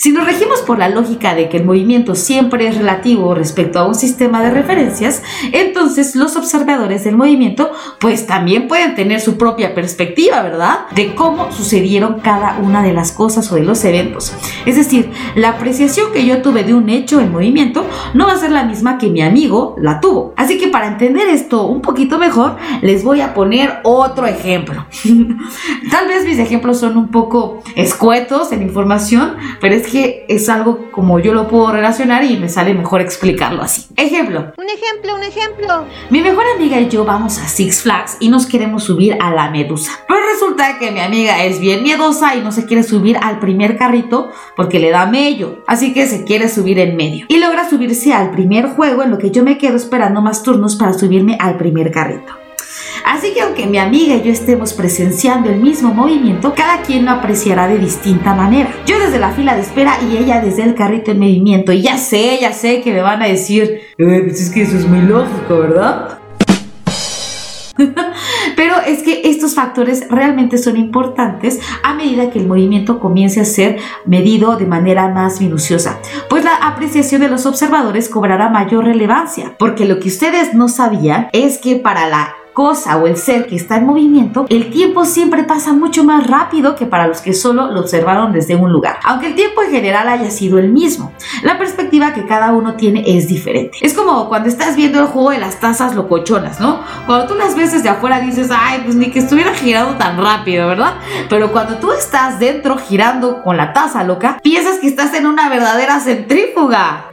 Si 0.00 0.12
nos 0.12 0.24
regimos 0.24 0.49
por 0.70 0.78
la 0.78 0.88
lógica 0.88 1.34
de 1.34 1.48
que 1.48 1.56
el 1.56 1.64
movimiento 1.64 2.14
siempre 2.14 2.68
es 2.68 2.76
relativo 2.76 3.34
respecto 3.34 3.80
a 3.80 3.88
un 3.88 3.96
sistema 3.96 4.40
de 4.40 4.52
referencias, 4.52 5.20
entonces 5.50 6.14
los 6.14 6.36
observadores 6.36 7.02
del 7.02 7.16
movimiento 7.16 7.72
pues 7.98 8.24
también 8.28 8.68
pueden 8.68 8.94
tener 8.94 9.20
su 9.20 9.36
propia 9.36 9.74
perspectiva, 9.74 10.42
¿verdad? 10.42 10.86
De 10.94 11.16
cómo 11.16 11.50
sucedieron 11.50 12.20
cada 12.20 12.60
una 12.60 12.84
de 12.84 12.92
las 12.92 13.10
cosas 13.10 13.50
o 13.50 13.56
de 13.56 13.64
los 13.64 13.84
eventos. 13.84 14.32
Es 14.64 14.76
decir, 14.76 15.10
la 15.34 15.48
apreciación 15.48 16.12
que 16.12 16.24
yo 16.24 16.40
tuve 16.40 16.62
de 16.62 16.72
un 16.72 16.88
hecho 16.88 17.18
en 17.18 17.32
movimiento 17.32 17.84
no 18.14 18.28
va 18.28 18.34
a 18.34 18.38
ser 18.38 18.52
la 18.52 18.62
misma 18.62 18.96
que 18.96 19.08
mi 19.08 19.22
amigo 19.22 19.74
la 19.76 19.98
tuvo. 19.98 20.34
Así 20.36 20.56
que 20.56 20.68
para 20.68 20.86
entender 20.86 21.26
esto 21.30 21.66
un 21.66 21.82
poquito 21.82 22.16
mejor, 22.16 22.58
les 22.80 23.02
voy 23.02 23.22
a 23.22 23.34
poner 23.34 23.80
otro 23.82 24.24
ejemplo. 24.28 24.86
Tal 25.90 26.06
vez 26.06 26.24
mis 26.24 26.38
ejemplos 26.38 26.78
son 26.78 26.96
un 26.96 27.08
poco 27.08 27.60
escuetos 27.74 28.52
en 28.52 28.62
información, 28.62 29.34
pero 29.60 29.74
es 29.74 29.88
que 29.88 30.26
es 30.28 30.48
algo 30.48 30.59
como 30.90 31.18
yo 31.18 31.34
lo 31.34 31.48
puedo 31.48 31.72
relacionar 31.72 32.24
y 32.24 32.36
me 32.36 32.48
sale 32.48 32.74
mejor 32.74 33.00
explicarlo 33.00 33.62
así. 33.62 33.86
Ejemplo. 33.96 34.52
Un 34.56 34.68
ejemplo, 34.68 35.14
un 35.14 35.22
ejemplo. 35.22 35.84
Mi 36.10 36.20
mejor 36.20 36.44
amiga 36.56 36.80
y 36.80 36.88
yo 36.88 37.04
vamos 37.04 37.38
a 37.38 37.48
Six 37.48 37.82
Flags 37.82 38.16
y 38.20 38.28
nos 38.28 38.46
queremos 38.46 38.84
subir 38.84 39.16
a 39.20 39.30
la 39.32 39.50
medusa. 39.50 39.92
Pero 40.06 40.20
resulta 40.32 40.78
que 40.78 40.90
mi 40.90 41.00
amiga 41.00 41.44
es 41.44 41.60
bien 41.60 41.82
miedosa 41.82 42.34
y 42.34 42.40
no 42.40 42.52
se 42.52 42.66
quiere 42.66 42.82
subir 42.82 43.18
al 43.22 43.38
primer 43.38 43.76
carrito 43.76 44.30
porque 44.56 44.78
le 44.78 44.90
da 44.90 45.06
mello. 45.06 45.62
Así 45.66 45.92
que 45.92 46.06
se 46.06 46.24
quiere 46.24 46.48
subir 46.48 46.78
en 46.78 46.96
medio. 46.96 47.26
Y 47.28 47.38
logra 47.38 47.68
subirse 47.68 48.12
al 48.12 48.30
primer 48.30 48.68
juego 48.68 49.02
en 49.02 49.10
lo 49.10 49.18
que 49.18 49.30
yo 49.30 49.42
me 49.42 49.58
quedo 49.58 49.76
esperando 49.76 50.20
más 50.20 50.42
turnos 50.42 50.76
para 50.76 50.92
subirme 50.92 51.36
al 51.40 51.56
primer 51.56 51.90
carrito. 51.90 52.40
Así 53.04 53.32
que 53.34 53.42
aunque 53.42 53.66
mi 53.66 53.78
amiga 53.78 54.14
y 54.16 54.22
yo 54.22 54.32
estemos 54.32 54.72
presenciando 54.72 55.50
el 55.50 55.60
mismo 55.60 55.92
movimiento, 55.94 56.54
cada 56.54 56.82
quien 56.82 57.04
lo 57.04 57.12
apreciará 57.12 57.68
de 57.68 57.78
distinta 57.78 58.34
manera. 58.34 58.70
Yo 58.86 58.98
desde 58.98 59.18
la 59.18 59.30
fila 59.30 59.54
de 59.54 59.62
espera 59.62 59.98
y 60.10 60.16
ella 60.16 60.40
desde 60.40 60.62
el 60.62 60.74
carrito 60.74 61.10
en 61.10 61.18
movimiento. 61.18 61.72
Y 61.72 61.82
ya 61.82 61.98
sé, 61.98 62.38
ya 62.40 62.52
sé 62.52 62.82
que 62.82 62.92
me 62.92 63.02
van 63.02 63.22
a 63.22 63.26
decir, 63.26 63.80
"Eh, 63.98 64.22
pues 64.24 64.40
es 64.40 64.50
que 64.50 64.62
eso 64.62 64.76
es 64.76 64.86
muy 64.86 65.00
lógico, 65.02 65.58
¿verdad? 65.58 66.18
Pero 68.56 68.74
es 68.86 69.02
que 69.02 69.22
estos 69.24 69.54
factores 69.54 70.06
realmente 70.10 70.58
son 70.58 70.76
importantes 70.76 71.60
a 71.82 71.94
medida 71.94 72.30
que 72.30 72.38
el 72.38 72.46
movimiento 72.46 73.00
comience 73.00 73.40
a 73.40 73.44
ser 73.44 73.78
medido 74.04 74.56
de 74.56 74.66
manera 74.66 75.08
más 75.08 75.40
minuciosa, 75.40 75.98
pues 76.28 76.44
la 76.44 76.56
apreciación 76.56 77.22
de 77.22 77.28
los 77.28 77.46
observadores 77.46 78.08
cobrará 78.08 78.48
mayor 78.50 78.84
relevancia, 78.84 79.54
porque 79.58 79.86
lo 79.86 79.98
que 79.98 80.08
ustedes 80.08 80.54
no 80.54 80.68
sabían 80.68 81.28
es 81.32 81.58
que 81.58 81.76
para 81.76 82.08
la 82.08 82.34
cosa 82.52 82.96
o 82.96 83.06
el 83.06 83.16
ser 83.16 83.46
que 83.46 83.56
está 83.56 83.76
en 83.76 83.86
movimiento, 83.86 84.46
el 84.48 84.70
tiempo 84.70 85.04
siempre 85.04 85.44
pasa 85.44 85.72
mucho 85.72 86.04
más 86.04 86.26
rápido 86.26 86.76
que 86.76 86.86
para 86.86 87.06
los 87.06 87.20
que 87.20 87.32
solo 87.32 87.70
lo 87.70 87.80
observaron 87.80 88.32
desde 88.32 88.56
un 88.56 88.72
lugar, 88.72 88.98
aunque 89.04 89.28
el 89.28 89.34
tiempo 89.34 89.62
en 89.62 89.70
general 89.70 90.08
haya 90.08 90.30
sido 90.30 90.58
el 90.58 90.70
mismo. 90.70 91.12
La 91.42 91.58
perspectiva 91.58 92.12
que 92.12 92.26
cada 92.26 92.52
uno 92.52 92.74
tiene 92.74 93.04
es 93.06 93.28
diferente. 93.28 93.78
Es 93.80 93.94
como 93.94 94.28
cuando 94.28 94.48
estás 94.48 94.76
viendo 94.76 95.00
el 95.00 95.06
juego 95.06 95.30
de 95.30 95.38
las 95.38 95.60
tazas 95.60 95.94
locochonas, 95.94 96.60
¿no? 96.60 96.80
Cuando 97.06 97.26
tú 97.26 97.34
las 97.34 97.56
ves 97.56 97.72
desde 97.72 97.88
afuera 97.88 98.20
dices, 98.20 98.48
ay, 98.50 98.82
pues 98.84 98.96
ni 98.96 99.10
que 99.10 99.20
estuviera 99.20 99.54
girando 99.54 99.96
tan 99.96 100.16
rápido, 100.22 100.68
¿verdad? 100.68 100.94
Pero 101.28 101.52
cuando 101.52 101.76
tú 101.76 101.92
estás 101.92 102.38
dentro 102.38 102.76
girando 102.76 103.42
con 103.42 103.56
la 103.56 103.72
taza 103.72 104.04
loca, 104.04 104.38
piensas 104.42 104.78
que 104.78 104.88
estás 104.88 105.14
en 105.14 105.26
una 105.26 105.48
verdadera 105.48 106.00
centrífuga. 106.00 107.10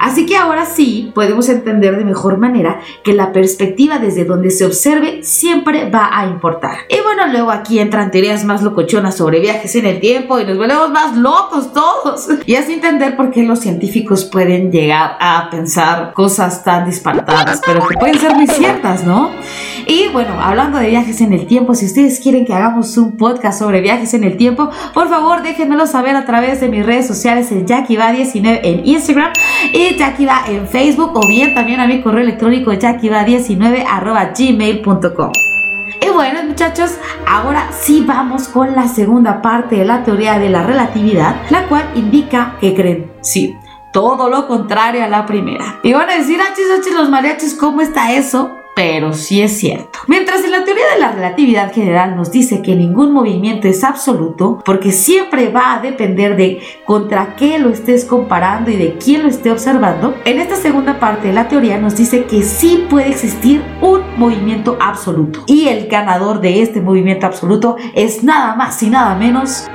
Así 0.00 0.26
que 0.26 0.36
ahora 0.36 0.66
sí 0.66 1.10
podemos 1.14 1.48
entender 1.48 1.96
de 1.96 2.04
mejor 2.04 2.38
manera 2.38 2.80
que 3.02 3.14
la 3.14 3.32
perspectiva 3.32 3.98
desde 3.98 4.24
donde 4.24 4.50
se 4.50 4.64
observe 4.76 5.22
siempre 5.22 5.88
va 5.88 6.10
a 6.12 6.26
importar. 6.26 6.80
Y 6.90 7.00
bueno, 7.00 7.26
luego 7.32 7.50
aquí 7.50 7.78
entran 7.78 8.10
teorías 8.10 8.44
más 8.44 8.62
locochonas 8.62 9.16
sobre 9.16 9.40
viajes 9.40 9.74
en 9.74 9.86
el 9.86 10.00
tiempo 10.00 10.38
y 10.38 10.44
nos 10.44 10.58
volvemos 10.58 10.90
más 10.90 11.16
locos 11.16 11.72
todos. 11.72 12.28
Y 12.44 12.56
así 12.56 12.74
entender 12.74 13.16
por 13.16 13.30
qué 13.30 13.42
los 13.42 13.60
científicos 13.60 14.24
pueden 14.24 14.70
llegar 14.70 15.16
a 15.18 15.48
pensar 15.50 16.12
cosas 16.12 16.62
tan 16.62 16.84
disparatadas, 16.84 17.60
pero 17.64 17.86
que 17.88 17.96
pueden 17.96 18.18
ser 18.18 18.34
muy 18.34 18.46
ciertas, 18.46 19.04
¿no? 19.04 19.30
Y 19.86 20.08
bueno, 20.08 20.40
hablando 20.40 20.78
de 20.78 20.88
viajes 20.88 21.20
en 21.20 21.32
el 21.32 21.46
tiempo, 21.46 21.74
si 21.74 21.86
ustedes 21.86 22.20
quieren 22.20 22.44
que 22.44 22.52
hagamos 22.52 22.96
un 22.98 23.16
podcast 23.16 23.60
sobre 23.60 23.80
viajes 23.80 24.14
en 24.14 24.24
el 24.24 24.36
tiempo, 24.36 24.70
por 24.92 25.08
favor 25.08 25.42
déjenmelo 25.42 25.86
saber 25.86 26.16
a 26.16 26.24
través 26.24 26.60
de 26.60 26.68
mis 26.68 26.84
redes 26.84 27.06
sociales 27.06 27.50
en 27.52 27.66
JackieVa19 27.66 28.60
en 28.62 28.86
Instagram 28.86 29.32
y 29.72 29.96
Jackiva 29.96 30.42
en 30.48 30.66
Facebook 30.68 31.12
o 31.14 31.26
bien 31.26 31.54
también 31.54 31.80
a 31.80 31.86
mi 31.86 32.02
correo 32.02 32.22
electrónico 32.22 32.72
jackiva19 32.72 33.84
arroba 33.88 34.32
Y 36.00 36.08
bueno 36.08 36.42
muchachos, 36.44 36.98
ahora 37.26 37.70
sí 37.72 38.04
vamos 38.06 38.48
con 38.48 38.74
la 38.74 38.88
segunda 38.88 39.42
parte 39.42 39.76
de 39.76 39.84
la 39.84 40.04
teoría 40.04 40.38
de 40.38 40.48
la 40.48 40.62
relatividad, 40.62 41.36
la 41.50 41.68
cual 41.68 41.90
indica 41.94 42.56
que 42.60 42.74
creen, 42.74 43.10
sí, 43.20 43.56
todo 43.92 44.28
lo 44.28 44.46
contrario 44.46 45.04
a 45.04 45.08
la 45.08 45.26
primera. 45.26 45.80
Y 45.82 45.92
van 45.92 46.10
a 46.10 46.18
decir, 46.18 46.40
achis, 46.40 46.66
achis, 46.78 46.94
los 46.94 47.08
mariachis, 47.08 47.54
¿cómo 47.54 47.80
está 47.80 48.12
eso? 48.12 48.56
Pero 48.76 49.14
sí 49.14 49.40
es 49.40 49.58
cierto. 49.58 50.00
Mientras 50.06 50.44
en 50.44 50.50
la 50.50 50.62
teoría 50.62 50.84
de 50.92 51.00
la 51.00 51.12
relatividad 51.12 51.72
general 51.72 52.14
nos 52.14 52.30
dice 52.30 52.60
que 52.60 52.76
ningún 52.76 53.10
movimiento 53.10 53.68
es 53.68 53.82
absoluto, 53.82 54.62
porque 54.66 54.92
siempre 54.92 55.48
va 55.48 55.76
a 55.76 55.80
depender 55.80 56.36
de 56.36 56.60
contra 56.84 57.36
qué 57.36 57.58
lo 57.58 57.70
estés 57.70 58.04
comparando 58.04 58.70
y 58.70 58.76
de 58.76 58.98
quién 58.98 59.22
lo 59.22 59.30
esté 59.30 59.50
observando, 59.50 60.14
en 60.26 60.40
esta 60.40 60.56
segunda 60.56 61.00
parte 61.00 61.28
de 61.28 61.32
la 61.32 61.48
teoría 61.48 61.78
nos 61.78 61.96
dice 61.96 62.26
que 62.26 62.42
sí 62.42 62.86
puede 62.90 63.08
existir 63.08 63.64
un 63.80 64.02
movimiento 64.18 64.76
absoluto. 64.78 65.44
Y 65.46 65.68
el 65.68 65.86
ganador 65.86 66.42
de 66.42 66.60
este 66.60 66.82
movimiento 66.82 67.24
absoluto 67.24 67.78
es 67.94 68.22
nada 68.22 68.56
más 68.56 68.82
y 68.82 68.90
nada 68.90 69.14
menos 69.14 69.66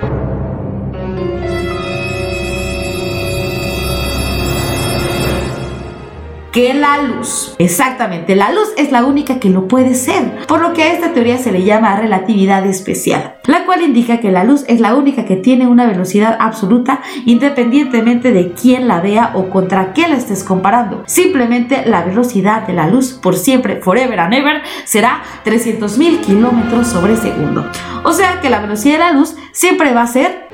que 6.52 6.74
la 6.74 7.02
luz. 7.02 7.56
Exactamente, 7.60 8.36
la 8.36 8.52
luz 8.52 8.70
es 8.78 8.92
la 8.92 9.06
única 9.06 9.40
que 9.40 9.50
lo 9.50 9.68
puede 9.68 9.96
ser, 9.96 10.46
por 10.48 10.62
lo 10.62 10.74
que 10.74 10.84
a 10.84 10.94
esta 10.94 11.14
teoría 11.14 11.38
se 11.38 11.52
le 11.52 11.64
llama 11.64 11.96
relatividad 11.96 12.66
especial, 12.66 13.36
la 13.46 13.66
cual 13.66 13.82
indica 13.82 14.20
que 14.20 14.32
la 14.32 14.44
luz 14.44 14.66
es 14.68 14.80
la 14.82 14.96
única 14.96 15.26
que 15.26 15.38
tiene 15.38 15.68
una 15.68 15.86
velocidad 15.86 16.38
absoluta 16.40 17.02
independientemente 17.26 18.32
de 18.32 18.52
quién 18.52 18.88
la 18.88 19.00
vea 19.00 19.32
o 19.34 19.50
contra 19.50 19.94
qué 19.94 20.08
la 20.08 20.16
estés 20.16 20.44
comparando. 20.44 21.04
Simplemente 21.06 21.84
la 21.86 22.04
velocidad 22.04 22.68
de 22.68 22.74
la 22.74 22.88
luz 22.88 23.14
por 23.14 23.38
siempre, 23.38 23.82
forever 23.82 24.20
and 24.20 24.34
ever, 24.34 24.62
será 24.84 25.22
300.000 25.46 26.20
kilómetros 26.20 26.88
sobre 26.88 27.16
segundo. 27.16 27.66
O 28.04 28.12
sea 28.12 28.42
que 28.42 28.50
la 28.50 28.60
velocidad 28.60 28.94
de 28.94 29.00
la 29.00 29.14
luz 29.14 29.36
siempre 29.54 29.94
va 29.94 30.02
a 30.02 30.08
ser 30.08 30.50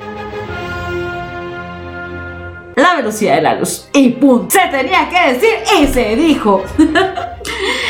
la 2.78 2.94
velocidad 2.96 3.36
de 3.36 3.42
la 3.42 3.54
luz. 3.54 3.88
Y 3.92 4.10
¡pum! 4.10 4.48
Se 4.48 4.60
tenía 4.70 5.08
que 5.08 5.34
decir 5.34 5.54
y 5.80 5.86
se 5.86 6.16
dijo. 6.16 6.62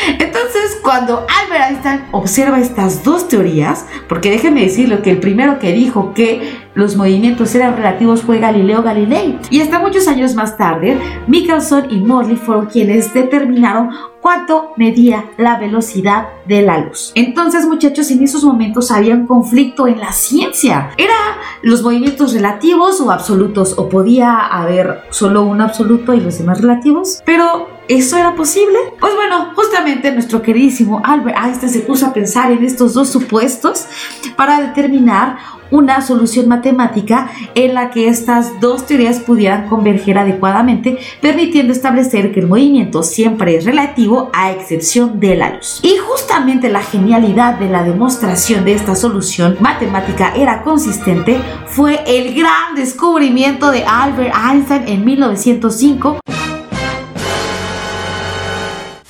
Entonces, 0.07 0.79
cuando 0.83 1.25
Albert 1.41 1.69
Einstein 1.69 2.01
observa 2.11 2.59
estas 2.59 3.03
dos 3.03 3.27
teorías, 3.27 3.85
porque 4.07 4.31
déjenme 4.31 4.61
decirlo 4.61 5.01
que 5.01 5.11
el 5.11 5.19
primero 5.19 5.59
que 5.59 5.71
dijo 5.71 6.13
que 6.13 6.58
los 6.75 6.95
movimientos 6.95 7.53
eran 7.55 7.75
relativos 7.75 8.21
fue 8.21 8.39
Galileo 8.39 8.83
Galilei. 8.83 9.37
Y 9.49 9.61
hasta 9.61 9.79
muchos 9.79 10.07
años 10.07 10.35
más 10.35 10.57
tarde, 10.57 10.99
Michelson 11.27 11.91
y 11.91 11.99
Morley 11.99 12.35
fueron 12.35 12.67
quienes 12.67 13.13
determinaron 13.13 13.89
cuánto 14.21 14.73
medía 14.77 15.25
la 15.37 15.57
velocidad 15.57 16.27
de 16.45 16.61
la 16.61 16.79
luz. 16.79 17.11
Entonces, 17.15 17.65
muchachos, 17.65 18.11
en 18.11 18.23
esos 18.23 18.43
momentos 18.43 18.91
había 18.91 19.15
un 19.15 19.25
conflicto 19.25 19.87
en 19.87 19.99
la 19.99 20.11
ciencia. 20.11 20.91
¿Era 20.97 21.15
los 21.61 21.81
movimientos 21.81 22.33
relativos 22.33 23.01
o 23.01 23.11
absolutos? 23.11 23.73
¿O 23.77 23.89
podía 23.89 24.37
haber 24.37 25.03
solo 25.09 25.43
un 25.43 25.61
absoluto 25.61 26.13
y 26.13 26.19
los 26.19 26.37
demás 26.37 26.61
relativos? 26.61 27.21
Pero 27.25 27.79
¿Eso 27.89 28.17
era 28.17 28.35
posible? 28.35 28.77
Pues 28.99 29.15
bueno, 29.15 29.51
justamente 29.55 30.11
nuestro 30.11 30.43
queridísimo 30.43 31.01
Albert 31.03 31.35
Einstein 31.43 31.71
se 31.71 31.79
puso 31.79 32.05
a 32.05 32.13
pensar 32.13 32.51
en 32.51 32.63
estos 32.63 32.93
dos 32.93 33.09
supuestos 33.09 33.87
para 34.35 34.61
determinar 34.61 35.39
una 35.71 36.01
solución 36.01 36.47
matemática 36.47 37.29
en 37.55 37.73
la 37.73 37.89
que 37.91 38.07
estas 38.07 38.59
dos 38.59 38.85
teorías 38.85 39.19
pudieran 39.19 39.67
converger 39.67 40.17
adecuadamente, 40.17 40.97
permitiendo 41.21 41.73
establecer 41.73 42.31
que 42.31 42.39
el 42.39 42.47
movimiento 42.47 43.03
siempre 43.03 43.55
es 43.55 43.65
relativo 43.65 44.29
a 44.33 44.51
excepción 44.51 45.19
de 45.19 45.35
la 45.35 45.55
luz. 45.55 45.79
Y 45.83 45.97
justamente 45.97 46.69
la 46.69 46.81
genialidad 46.81 47.59
de 47.59 47.69
la 47.69 47.83
demostración 47.83 48.65
de 48.65 48.73
esta 48.73 48.95
solución 48.95 49.57
matemática 49.59 50.33
era 50.35 50.63
consistente 50.63 51.39
fue 51.67 51.99
el 52.05 52.33
gran 52.33 52.75
descubrimiento 52.75 53.71
de 53.71 53.83
Albert 53.83 54.33
Einstein 54.35 54.87
en 54.87 55.05
1905 55.05 56.19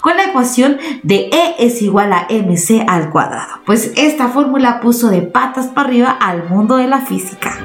con 0.02 0.16
la 0.16 0.26
ecuación 0.26 0.78
de 1.04 1.30
E 1.32 1.56
es 1.60 1.82
igual 1.82 2.14
a 2.14 2.28
mc 2.30 2.86
al 2.88 3.10
cuadrado. 3.10 3.60
Pues 3.66 3.92
esta 3.96 4.30
fórmula 4.30 4.80
puso 4.80 5.10
de 5.10 5.22
patas 5.22 5.68
para 5.68 5.88
arriba 5.88 6.10
al 6.12 6.48
mundo 6.50 6.78
de 6.78 6.88
la 6.88 7.02
física. 7.02 7.58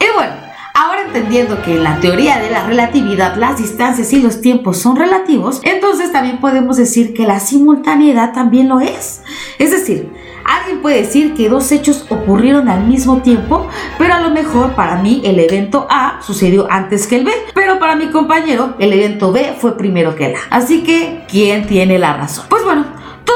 Y 0.00 0.14
bueno, 0.14 0.32
ahora 0.74 1.02
entendiendo 1.02 1.62
que 1.62 1.74
en 1.76 1.84
la 1.84 2.00
teoría 2.00 2.38
de 2.38 2.50
la 2.50 2.66
relatividad 2.66 3.36
las 3.36 3.58
distancias 3.58 4.12
y 4.12 4.20
los 4.20 4.40
tiempos 4.40 4.78
son 4.78 4.96
relativos, 4.96 5.60
entonces 5.64 6.12
también 6.12 6.38
podemos 6.38 6.76
decir 6.76 7.12
que 7.12 7.26
la 7.26 7.40
simultaneidad 7.40 8.32
también 8.32 8.68
lo 8.68 8.80
es. 8.80 9.22
Es 9.58 9.70
decir, 9.70 10.10
Alguien 10.46 10.80
puede 10.80 10.98
decir 10.98 11.34
que 11.34 11.48
dos 11.48 11.72
hechos 11.72 12.06
ocurrieron 12.08 12.68
al 12.68 12.84
mismo 12.84 13.20
tiempo, 13.22 13.68
pero 13.98 14.14
a 14.14 14.20
lo 14.20 14.30
mejor 14.30 14.74
para 14.74 15.02
mí 15.02 15.20
el 15.24 15.40
evento 15.40 15.86
A 15.90 16.20
sucedió 16.22 16.68
antes 16.70 17.06
que 17.06 17.16
el 17.16 17.24
B, 17.24 17.32
pero 17.54 17.78
para 17.78 17.96
mi 17.96 18.06
compañero 18.06 18.74
el 18.78 18.92
evento 18.92 19.32
B 19.32 19.56
fue 19.58 19.76
primero 19.76 20.14
que 20.14 20.26
el 20.26 20.36
A. 20.36 20.40
Así 20.50 20.84
que, 20.84 21.24
¿quién 21.28 21.66
tiene 21.66 21.98
la 21.98 22.16
razón? 22.16 22.46
Pues 22.48 22.62
bueno, 22.62 22.84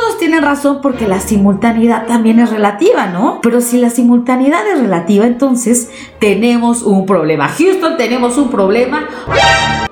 todos 0.01 0.19
tienen 0.19 0.43
razón 0.43 0.79
porque 0.81 1.07
la 1.07 1.21
simultaneidad 1.21 2.07
también 2.07 2.39
es 2.39 2.51
relativa, 2.51 3.07
¿no? 3.07 3.41
Pero 3.43 3.61
si 3.61 3.79
la 3.79 3.91
simultaneidad 3.91 4.67
es 4.67 4.81
relativa, 4.81 5.27
entonces 5.27 5.91
tenemos 6.19 6.83
un 6.83 7.05
problema. 7.05 7.49
Houston, 7.49 7.99
tenemos 7.99 8.39
un 8.39 8.51
problema 8.51 9.07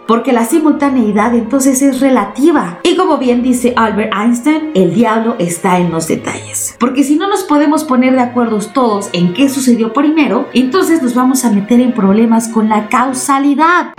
porque 0.07 0.33
la 0.33 0.47
simultaneidad 0.47 1.35
entonces 1.35 1.83
es 1.83 2.00
relativa. 2.00 2.79
Y 2.85 2.97
como 2.97 3.19
bien 3.19 3.43
dice 3.43 3.75
Albert 3.77 4.15
Einstein, 4.15 4.71
el 4.75 4.95
diablo 4.95 5.37
está 5.38 5.79
en 5.79 5.91
los 5.91 6.09
detalles. 6.09 6.75
Porque 6.79 7.05
si 7.05 7.17
no 7.17 7.29
nos 7.29 7.43
podemos 7.43 7.85
poner 7.85 8.15
de 8.15 8.23
acuerdo 8.23 8.59
todos 8.61 9.11
en 9.12 9.35
qué 9.35 9.50
sucedió 9.50 9.93
primero, 9.93 10.49
entonces 10.55 11.03
nos 11.03 11.15
vamos 11.15 11.45
a 11.45 11.50
meter 11.50 11.81
en 11.81 11.93
problemas 11.93 12.49
con 12.49 12.71
la 12.71 12.88
causalidad. 12.88 13.93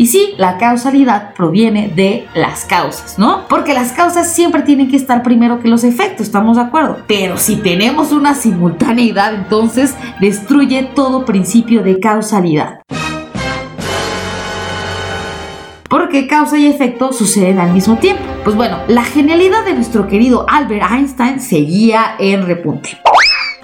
Y 0.00 0.06
sí, 0.06 0.32
la 0.38 0.56
causalidad 0.56 1.34
proviene 1.34 1.92
de 1.94 2.26
las 2.34 2.64
causas, 2.64 3.18
¿no? 3.18 3.46
Porque 3.50 3.74
las 3.74 3.92
causas 3.92 4.32
siempre 4.32 4.62
tienen 4.62 4.88
que 4.88 4.96
estar 4.96 5.22
primero 5.22 5.60
que 5.60 5.68
los 5.68 5.84
efectos, 5.84 6.22
¿estamos 6.22 6.56
de 6.56 6.62
acuerdo? 6.62 7.02
Pero 7.06 7.36
si 7.36 7.56
tenemos 7.56 8.10
una 8.10 8.34
simultaneidad, 8.34 9.34
entonces 9.34 9.94
destruye 10.18 10.84
todo 10.94 11.26
principio 11.26 11.82
de 11.82 12.00
causalidad 12.00 12.80
porque 15.90 16.26
causa 16.26 16.56
y 16.56 16.66
efecto 16.66 17.12
suceden 17.12 17.58
al 17.58 17.72
mismo 17.72 17.96
tiempo. 17.96 18.22
Pues 18.42 18.56
bueno, 18.56 18.78
la 18.88 19.04
genialidad 19.04 19.66
de 19.66 19.74
nuestro 19.74 20.06
querido 20.08 20.46
Albert 20.48 20.90
Einstein 20.90 21.40
seguía 21.40 22.14
en 22.18 22.46
repunte 22.46 22.96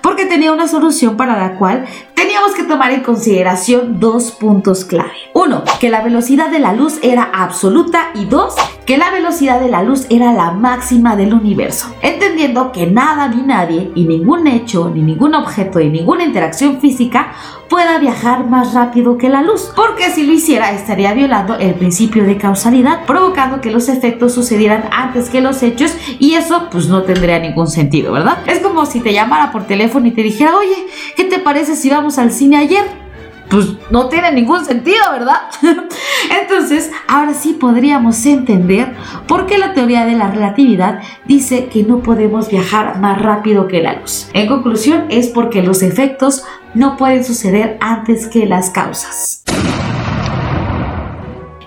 porque 0.02 0.26
tenía 0.26 0.52
una 0.52 0.68
solución 0.68 1.16
para 1.16 1.36
la 1.36 1.58
cual 1.58 1.84
teníamos 2.16 2.54
que 2.54 2.64
tomar 2.64 2.90
en 2.92 3.02
consideración 3.02 4.00
dos 4.00 4.32
puntos 4.32 4.84
clave. 4.84 5.12
Uno, 5.34 5.62
que 5.78 5.90
la 5.90 6.02
velocidad 6.02 6.50
de 6.50 6.58
la 6.58 6.72
luz 6.72 6.98
era 7.02 7.30
absoluta 7.32 8.10
y 8.14 8.24
dos, 8.24 8.54
que 8.86 8.96
la 8.96 9.10
velocidad 9.10 9.60
de 9.60 9.68
la 9.68 9.82
luz 9.82 10.06
era 10.08 10.32
la 10.32 10.52
máxima 10.52 11.14
del 11.14 11.34
universo, 11.34 11.94
entendiendo 12.00 12.72
que 12.72 12.86
nada 12.86 13.28
ni 13.28 13.42
nadie 13.42 13.92
y 13.94 14.04
ningún 14.04 14.46
hecho 14.46 14.90
ni 14.92 15.02
ningún 15.02 15.34
objeto 15.34 15.80
y 15.80 15.90
ninguna 15.90 16.24
interacción 16.24 16.80
física 16.80 17.32
pueda 17.68 17.98
viajar 17.98 18.46
más 18.46 18.74
rápido 18.74 19.18
que 19.18 19.28
la 19.28 19.42
luz, 19.42 19.72
porque 19.74 20.10
si 20.10 20.24
lo 20.24 20.32
hiciera 20.32 20.70
estaría 20.72 21.12
violando 21.14 21.56
el 21.56 21.74
principio 21.74 22.24
de 22.24 22.38
causalidad, 22.38 23.04
provocando 23.06 23.60
que 23.60 23.72
los 23.72 23.88
efectos 23.88 24.34
sucedieran 24.34 24.84
antes 24.92 25.28
que 25.28 25.40
los 25.40 25.62
hechos 25.64 25.92
y 26.20 26.34
eso 26.34 26.68
pues 26.70 26.88
no 26.88 27.02
tendría 27.02 27.40
ningún 27.40 27.66
sentido, 27.66 28.12
¿verdad? 28.12 28.38
Es 28.46 28.60
como 28.60 28.86
si 28.86 29.00
te 29.00 29.12
llamara 29.12 29.50
por 29.50 29.66
teléfono 29.66 30.06
y 30.06 30.12
te 30.12 30.22
dijera, 30.22 30.56
oye, 30.56 30.86
¿qué 31.16 31.24
te 31.24 31.40
parece 31.40 31.74
si 31.74 31.90
vamos 31.90 32.05
al 32.18 32.30
cine 32.30 32.56
ayer? 32.56 33.06
pues 33.48 33.66
no 33.90 34.08
tiene 34.08 34.32
ningún 34.32 34.64
sentido, 34.64 35.02
¿verdad? 35.12 35.42
Entonces, 36.42 36.90
ahora 37.08 37.34
sí 37.34 37.52
podríamos 37.54 38.24
entender 38.26 38.94
por 39.26 39.46
qué 39.46 39.58
la 39.58 39.72
teoría 39.72 40.04
de 40.04 40.16
la 40.16 40.30
relatividad 40.30 41.00
dice 41.26 41.66
que 41.66 41.82
no 41.82 42.00
podemos 42.00 42.50
viajar 42.50 42.98
más 42.98 43.20
rápido 43.20 43.68
que 43.68 43.82
la 43.82 44.00
luz. 44.00 44.28
En 44.32 44.48
conclusión, 44.48 45.06
es 45.10 45.28
porque 45.28 45.62
los 45.62 45.82
efectos 45.82 46.44
no 46.74 46.96
pueden 46.96 47.24
suceder 47.24 47.78
antes 47.80 48.26
que 48.26 48.46
las 48.46 48.70
causas. 48.70 49.44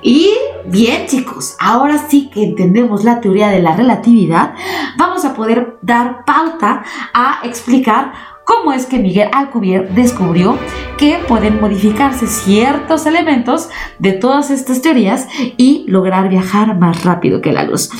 Y 0.02 0.34
bien 0.66 1.08
chicos, 1.08 1.56
ahora 1.60 1.98
sí 2.10 2.30
que 2.34 2.44
entendemos 2.44 3.04
la 3.04 3.20
teoría 3.20 3.50
de 3.50 3.62
la 3.62 3.76
relatividad, 3.76 4.54
vamos 4.98 5.26
a 5.26 5.34
poder 5.34 5.78
dar 5.82 6.24
pauta 6.26 6.84
a 7.14 7.40
explicar 7.44 8.14
cómo 8.50 8.74
es 8.74 8.88
que 8.88 8.98
Miguel 8.98 9.30
Alcubierre 9.32 9.90
descubrió 9.94 10.58
que 10.98 11.20
pueden 11.28 11.62
modificarse 11.62 12.26
ciertos 12.26 13.06
elementos 13.06 13.70
de 14.00 14.14
todas 14.14 14.50
estas 14.50 14.82
teorías 14.82 15.28
y 15.56 15.86
lograr 15.88 16.30
viajar 16.30 16.76
más 16.76 17.04
rápido 17.04 17.42
que 17.42 17.52
la 17.52 17.64
luz. 17.64 17.92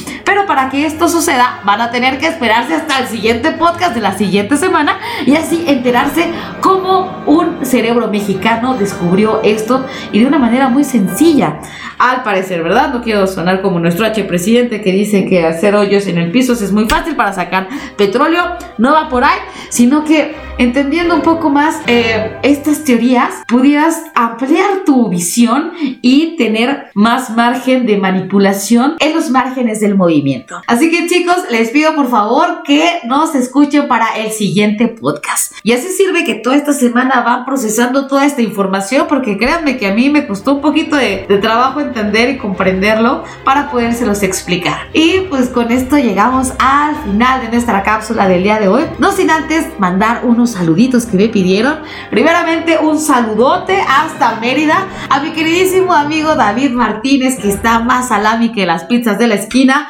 Para 0.50 0.68
que 0.72 0.84
esto 0.84 1.08
suceda, 1.08 1.60
van 1.64 1.80
a 1.80 1.92
tener 1.92 2.18
que 2.18 2.26
esperarse 2.26 2.74
hasta 2.74 2.98
el 2.98 3.08
siguiente 3.08 3.52
podcast 3.52 3.94
de 3.94 4.02
la 4.02 4.18
siguiente 4.18 4.58
semana 4.58 4.98
y 5.28 5.36
así 5.36 5.64
enterarse 5.68 6.26
cómo 6.60 7.22
un 7.28 7.64
cerebro 7.64 8.08
mexicano 8.08 8.74
descubrió 8.74 9.42
esto 9.44 9.86
y 10.12 10.22
de 10.22 10.26
una 10.26 10.40
manera 10.40 10.68
muy 10.68 10.84
sencilla. 10.84 11.60
Al 12.00 12.24
parecer, 12.24 12.64
¿verdad? 12.64 12.92
No 12.92 13.04
quiero 13.04 13.28
sonar 13.28 13.62
como 13.62 13.80
nuestro 13.80 14.08
H 14.08 14.24
presidente 14.24 14.82
que 14.82 14.92
dice 14.92 15.28
que 15.28 15.46
hacer 15.46 15.76
hoyos 15.76 16.08
en 16.08 16.18
el 16.18 16.32
piso 16.32 16.54
es 16.54 16.72
muy 16.72 16.90
fácil 16.90 17.16
para 17.16 17.32
sacar 17.32 17.68
petróleo. 17.96 18.42
No 18.80 18.94
va 18.94 19.08
por 19.08 19.24
ahí, 19.24 19.38
sino 19.70 20.04
que 20.04 20.36
entendiendo 20.58 21.14
un 21.14 21.22
poco 21.22 21.50
más 21.50 21.80
eh, 21.88 22.38
estas 22.42 22.84
teorías, 22.84 23.44
pudieras 23.48 24.04
ampliar 24.16 24.84
tu 24.86 25.10
visión 25.10 25.72
y 26.02 26.36
tener 26.38 26.88
más 26.94 27.30
margen 27.30 27.86
de 27.86 27.98
manipulación 27.98 28.96
en 29.00 29.14
los 29.14 29.30
márgenes 29.30 29.80
del 29.80 29.96
movimiento. 29.96 30.39
Así 30.68 30.90
que 30.90 31.08
chicos, 31.08 31.38
les 31.50 31.70
pido 31.70 31.96
por 31.96 32.10
favor 32.10 32.64
que 32.64 33.02
nos 33.06 33.36
escuchen 33.36 33.88
para 33.88 34.18
el 34.18 34.32
siguiente 34.32 34.88
podcast. 34.88 35.54
Y 35.64 35.74
así 35.74 35.90
sirve 35.90 36.24
que 36.24 36.36
toda 36.36 36.56
esta 36.56 36.74
semana 36.74 37.22
van 37.22 37.46
procesando 37.46 38.08
toda 38.08 38.26
esta 38.26 38.42
información 38.42 39.06
porque 39.08 39.38
créanme 39.38 39.78
que 39.78 39.88
a 39.88 39.94
mí 39.94 40.10
me 40.10 40.28
costó 40.28 40.56
un 40.56 40.62
poquito 40.62 40.96
de, 40.96 41.26
de 41.28 41.38
trabajo 41.38 41.80
entender 41.80 42.30
y 42.30 42.38
comprenderlo 42.38 43.24
para 43.44 43.72
podérselos 43.72 44.24
explicar. 44.24 44.88
Y 44.94 45.22
pues 45.30 45.50
con 45.50 45.72
esto 45.72 45.98
llegamos 45.98 46.54
al 46.60 46.96
final 47.04 47.42
de 47.42 47.50
nuestra 47.50 47.84
cápsula 47.84 48.28
del 48.28 48.44
día 48.44 48.60
de 48.60 48.68
hoy. 48.68 48.84
No 48.98 49.12
sin 49.12 49.30
antes 49.30 49.68
mandar 49.80 50.22
unos 50.24 50.52
saluditos 50.52 51.06
que 51.06 51.18
me 51.18 51.30
pidieron. 51.30 51.80
Primeramente, 52.10 52.78
un 52.78 53.00
saludote 53.00 53.82
hasta 53.82 54.40
Mérida 54.40 54.88
a 55.10 55.20
mi 55.20 55.32
queridísimo 55.32 55.94
amigo 55.94 56.36
David 56.36 56.72
Martínez, 56.72 57.38
que 57.40 57.50
está 57.50 57.80
más 57.80 58.10
salami 58.10 58.52
que 58.52 58.66
las 58.66 58.86
pizzas 58.86 59.18
de 59.18 59.28
la 59.28 59.36
esquina. 59.36 59.88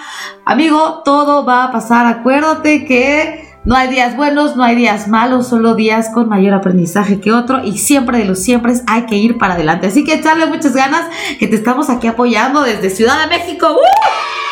Amigo, 0.49 1.03
todo 1.05 1.45
va 1.45 1.65
a 1.65 1.71
pasar. 1.71 2.07
Acuérdate 2.07 2.83
que 2.83 3.47
no 3.65 3.75
hay 3.75 3.87
días 3.87 4.17
buenos, 4.17 4.55
no 4.55 4.63
hay 4.63 4.75
días 4.75 5.07
malos, 5.07 5.47
solo 5.47 5.75
días 5.75 6.09
con 6.11 6.27
mayor 6.27 6.55
aprendizaje 6.55 7.21
que 7.21 7.31
otro 7.31 7.63
y 7.63 7.77
siempre 7.77 8.17
de 8.17 8.25
los 8.25 8.39
siempre 8.39 8.73
hay 8.87 9.05
que 9.05 9.15
ir 9.15 9.37
para 9.37 9.53
adelante. 9.53 9.85
Así 9.85 10.03
que 10.03 10.15
echarle 10.15 10.47
muchas 10.47 10.73
ganas 10.73 11.03
que 11.37 11.47
te 11.47 11.55
estamos 11.55 11.91
aquí 11.91 12.07
apoyando 12.07 12.63
desde 12.63 12.89
Ciudad 12.89 13.21
de 13.21 13.27
México. 13.27 13.67
Y 13.67 14.48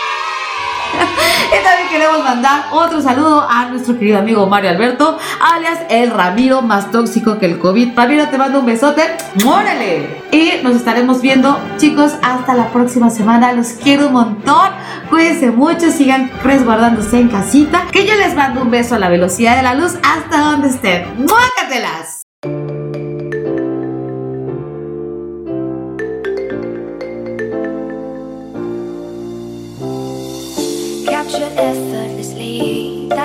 también 1.63 1.89
queremos 1.89 2.23
mandar 2.23 2.65
otro 2.71 3.01
saludo 3.01 3.47
a 3.47 3.65
nuestro 3.65 3.97
querido 3.97 4.19
amigo 4.19 4.47
Mario 4.47 4.69
Alberto, 4.69 5.17
alias 5.41 5.79
el 5.89 6.11
Ramiro 6.11 6.61
más 6.61 6.91
tóxico 6.91 7.39
que 7.39 7.45
el 7.45 7.59
COVID. 7.59 7.95
Ramiro, 7.95 8.27
te 8.27 8.37
mando 8.37 8.59
un 8.59 8.65
besote. 8.65 9.03
¡Mórale! 9.43 10.23
Y 10.31 10.63
nos 10.63 10.75
estaremos 10.75 11.21
viendo, 11.21 11.59
chicos, 11.77 12.13
hasta 12.21 12.53
la 12.53 12.69
próxima 12.69 13.09
semana. 13.09 13.53
Los 13.53 13.69
quiero 13.69 14.07
un 14.07 14.13
montón. 14.13 14.71
Cuídense 15.09 15.51
mucho, 15.51 15.91
sigan 15.91 16.31
resguardándose 16.43 17.19
en 17.19 17.29
casita. 17.29 17.85
Que 17.91 18.05
yo 18.05 18.15
les 18.15 18.35
mando 18.35 18.61
un 18.61 18.71
beso 18.71 18.95
a 18.95 18.99
la 18.99 19.09
velocidad 19.09 19.55
de 19.55 19.63
la 19.63 19.73
luz 19.73 19.95
hasta 20.03 20.39
donde 20.39 20.69
estén. 20.69 21.05
¡Muácatelas! 21.17 22.16